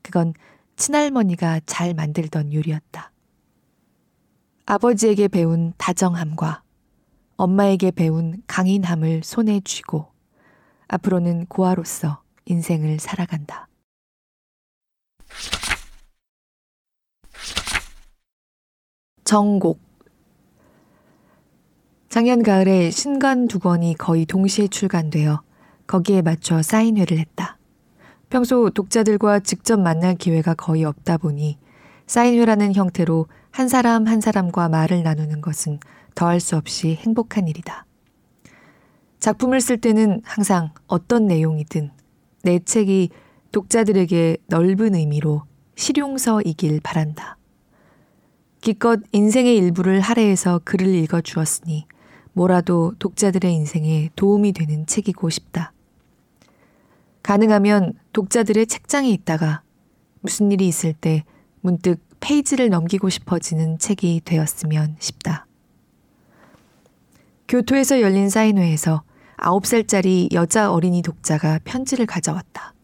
그건 0.00 0.32
친할머니가 0.76 1.60
잘 1.66 1.92
만들던 1.92 2.54
요리였다. 2.54 3.12
아버지에게 4.64 5.28
배운 5.28 5.74
다정함과 5.76 6.62
엄마에게 7.36 7.90
배운 7.90 8.42
강인함을 8.46 9.24
손에 9.24 9.60
쥐고 9.60 10.06
앞으로는 10.88 11.44
고아로서 11.48 12.22
인생을 12.46 12.98
살아간다. 12.98 13.68
정곡 19.22 19.83
작년 22.14 22.44
가을에 22.44 22.92
신간 22.92 23.48
두 23.48 23.58
권이 23.58 23.96
거의 23.98 24.24
동시에 24.24 24.68
출간되어 24.68 25.42
거기에 25.88 26.22
맞춰 26.22 26.62
사인회를 26.62 27.18
했다. 27.18 27.58
평소 28.30 28.70
독자들과 28.70 29.40
직접 29.40 29.80
만날 29.80 30.14
기회가 30.14 30.54
거의 30.54 30.84
없다 30.84 31.16
보니 31.16 31.58
사인회라는 32.06 32.72
형태로 32.76 33.26
한 33.50 33.66
사람 33.66 34.06
한 34.06 34.20
사람과 34.20 34.68
말을 34.68 35.02
나누는 35.02 35.40
것은 35.40 35.80
더할 36.14 36.38
수 36.38 36.56
없이 36.56 36.94
행복한 36.94 37.48
일이다. 37.48 37.84
작품을 39.18 39.60
쓸 39.60 39.78
때는 39.78 40.20
항상 40.22 40.70
어떤 40.86 41.26
내용이든 41.26 41.90
내 42.44 42.60
책이 42.60 43.10
독자들에게 43.50 44.36
넓은 44.46 44.94
의미로 44.94 45.42
실용서이길 45.74 46.78
바란다. 46.80 47.38
기껏 48.60 49.00
인생의 49.10 49.56
일부를 49.56 49.98
할애해서 49.98 50.60
글을 50.62 50.86
읽어 50.94 51.20
주었으니 51.20 51.88
뭐라도 52.34 52.94
독자들의 52.98 53.52
인생에 53.52 54.10
도움이 54.16 54.52
되는 54.52 54.86
책이고 54.86 55.30
싶다. 55.30 55.72
가능하면 57.22 57.94
독자들의 58.12 58.66
책장에 58.66 59.08
있다가 59.08 59.62
무슨 60.20 60.52
일이 60.52 60.68
있을 60.68 60.92
때 60.92 61.24
문득 61.60 62.00
페이지를 62.20 62.68
넘기고 62.68 63.08
싶어지는 63.08 63.78
책이 63.78 64.22
되었으면 64.24 64.96
싶다. 64.98 65.46
교토에서 67.48 68.00
열린 68.00 68.28
사인회에서 68.28 69.02
9살짜리 69.38 70.32
여자 70.32 70.72
어린이 70.72 71.02
독자가 71.02 71.60
편지를 71.64 72.06
가져왔다. 72.06 72.74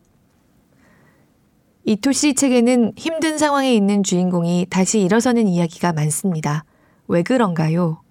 이토 1.84 2.12
씨 2.12 2.34
책에는 2.34 2.92
힘든 2.96 3.38
상황에 3.38 3.74
있는 3.74 4.02
주인공이 4.02 4.66
다시 4.70 5.00
일어서는 5.00 5.48
이야기가 5.48 5.92
많습니다. 5.92 6.64
왜 7.08 7.22
그런가요? 7.22 8.02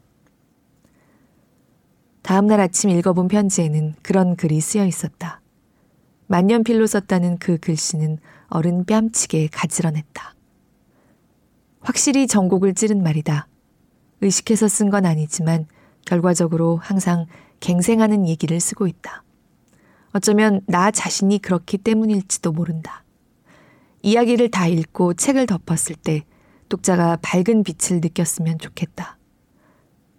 다음날 2.22 2.60
아침 2.60 2.90
읽어본 2.90 3.28
편지에는 3.28 3.96
그런 4.02 4.36
글이 4.36 4.60
쓰여 4.62 4.86
있었다. 4.86 5.42
만년필로 6.28 6.86
썼다는 6.88 7.38
그 7.38 7.58
글씨는 7.58 8.20
어른 8.50 8.86
뺨치게 8.86 9.50
가지런했다. 9.52 10.36
확실히 11.82 12.28
전곡을 12.28 12.74
찌른 12.76 13.02
말이다. 13.04 13.48
의식해서 14.22 14.68
쓴 14.68 14.90
건 14.90 15.06
아니지만 15.06 15.66
결과적으로 16.06 16.78
항상 16.78 17.26
갱생하는 17.60 18.28
얘기를 18.28 18.60
쓰고 18.60 18.88
있다. 18.88 19.24
어쩌면 20.12 20.62
나 20.66 20.92
자신이 20.92 21.40
그렇기 21.40 21.78
때문일지도 21.78 22.52
모른다. 22.52 23.04
이야기를 24.02 24.50
다 24.50 24.68
읽고 24.68 25.14
책을 25.14 25.46
덮었을 25.46 25.96
때 25.96 26.24
독자가 26.68 27.18
밝은 27.22 27.64
빛을 27.64 28.02
느꼈으면 28.02 28.58
좋겠다. 28.60 29.19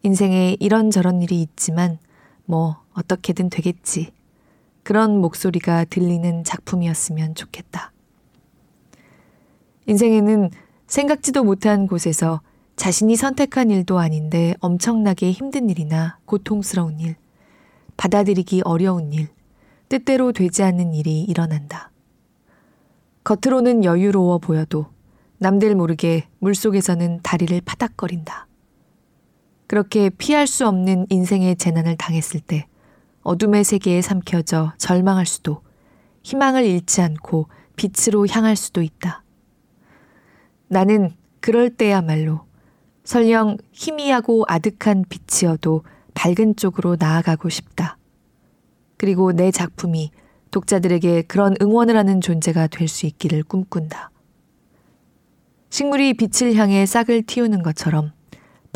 인생에 0.02 0.56
이런저런 0.60 1.22
일이 1.22 1.42
있지만 1.42 1.98
뭐 2.46 2.82
어떻게든 2.94 3.50
되겠지. 3.50 4.12
그런 4.82 5.20
목소리가 5.20 5.84
들리는 5.84 6.42
작품이었으면 6.42 7.34
좋겠다. 7.34 7.92
인생에는 9.86 10.50
생각지도 10.86 11.44
못한 11.44 11.86
곳에서 11.86 12.40
자신이 12.76 13.16
선택한 13.16 13.70
일도 13.70 13.98
아닌데 13.98 14.54
엄청나게 14.60 15.32
힘든 15.32 15.68
일이나 15.68 16.18
고통스러운 16.24 16.98
일, 16.98 17.16
받아들이기 17.96 18.62
어려운 18.64 19.12
일, 19.12 19.28
뜻대로 19.90 20.32
되지 20.32 20.62
않는 20.62 20.94
일이 20.94 21.22
일어난다. 21.22 21.90
겉으로는 23.22 23.84
여유로워 23.84 24.38
보여도 24.38 24.86
남들 25.38 25.74
모르게 25.74 26.26
물속에서는 26.38 27.20
다리를 27.22 27.60
파닥거린다. 27.64 28.46
그렇게 29.70 30.10
피할 30.10 30.48
수 30.48 30.66
없는 30.66 31.06
인생의 31.10 31.54
재난을 31.54 31.96
당했을 31.96 32.40
때 32.40 32.66
어둠의 33.22 33.62
세계에 33.62 34.02
삼켜져 34.02 34.72
절망할 34.78 35.26
수도 35.26 35.62
희망을 36.24 36.64
잃지 36.64 37.00
않고 37.02 37.46
빛으로 37.76 38.26
향할 38.26 38.56
수도 38.56 38.82
있다. 38.82 39.22
나는 40.66 41.14
그럴 41.38 41.70
때야말로 41.70 42.40
설령 43.04 43.58
희미하고 43.70 44.44
아득한 44.48 45.04
빛이어도 45.08 45.84
밝은 46.14 46.56
쪽으로 46.56 46.96
나아가고 46.98 47.48
싶다. 47.48 47.96
그리고 48.96 49.30
내 49.30 49.52
작품이 49.52 50.10
독자들에게 50.50 51.22
그런 51.28 51.54
응원을 51.62 51.96
하는 51.96 52.20
존재가 52.20 52.66
될 52.66 52.88
수 52.88 53.06
있기를 53.06 53.44
꿈꾼다. 53.44 54.10
식물이 55.68 56.14
빛을 56.14 56.56
향해 56.56 56.86
싹을 56.86 57.22
틔우는 57.22 57.62
것처럼 57.62 58.10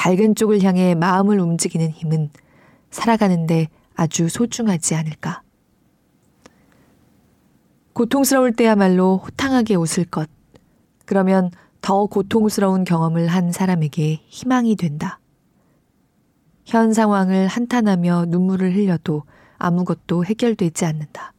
밝은 0.05 0.35
쪽을 0.35 0.63
향해 0.63 0.95
마음을 0.95 1.41
움직이는 1.41 1.89
힘은 1.89 2.29
살아가는데 2.91 3.69
아주 3.95 4.29
소중하지 4.29 4.97
않을까. 4.97 5.41
고통스러울 7.95 8.53
때야말로 8.53 9.17
호탕하게 9.17 9.77
웃을 9.77 10.05
것. 10.05 10.29
그러면 11.07 11.51
더 11.81 12.05
고통스러운 12.05 12.85
경험을 12.85 13.29
한 13.29 13.51
사람에게 13.51 14.21
희망이 14.27 14.77
된다. 14.77 15.21
현 16.67 16.93
상황을 16.93 17.47
한탄하며 17.47 18.27
눈물을 18.29 18.75
흘려도 18.75 19.23
아무것도 19.57 20.27
해결되지 20.27 20.85
않는다. 20.85 21.33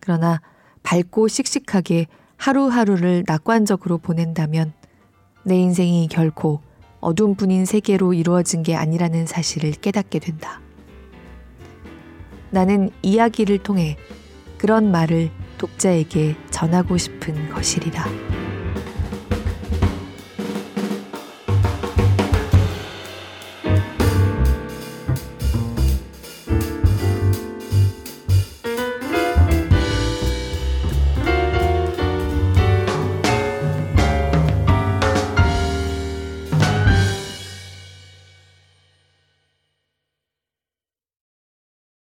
그러나 0.00 0.40
밝고 0.82 1.28
씩씩하게 1.28 2.06
하루하루를 2.38 3.24
낙관적으로 3.26 3.98
보낸다면 3.98 4.72
내 5.42 5.58
인생이 5.58 6.08
결코 6.08 6.62
어둠뿐인 7.00 7.64
세계로 7.64 8.14
이루어진 8.14 8.62
게 8.62 8.74
아니라는 8.74 9.26
사실을 9.26 9.72
깨닫게 9.72 10.18
된다. 10.18 10.60
나는 12.50 12.90
이야기를 13.02 13.58
통해 13.58 13.96
그런 14.58 14.90
말을 14.90 15.30
독자에게 15.58 16.36
전하고 16.50 16.96
싶은 16.96 17.50
것이리라. 17.50 18.04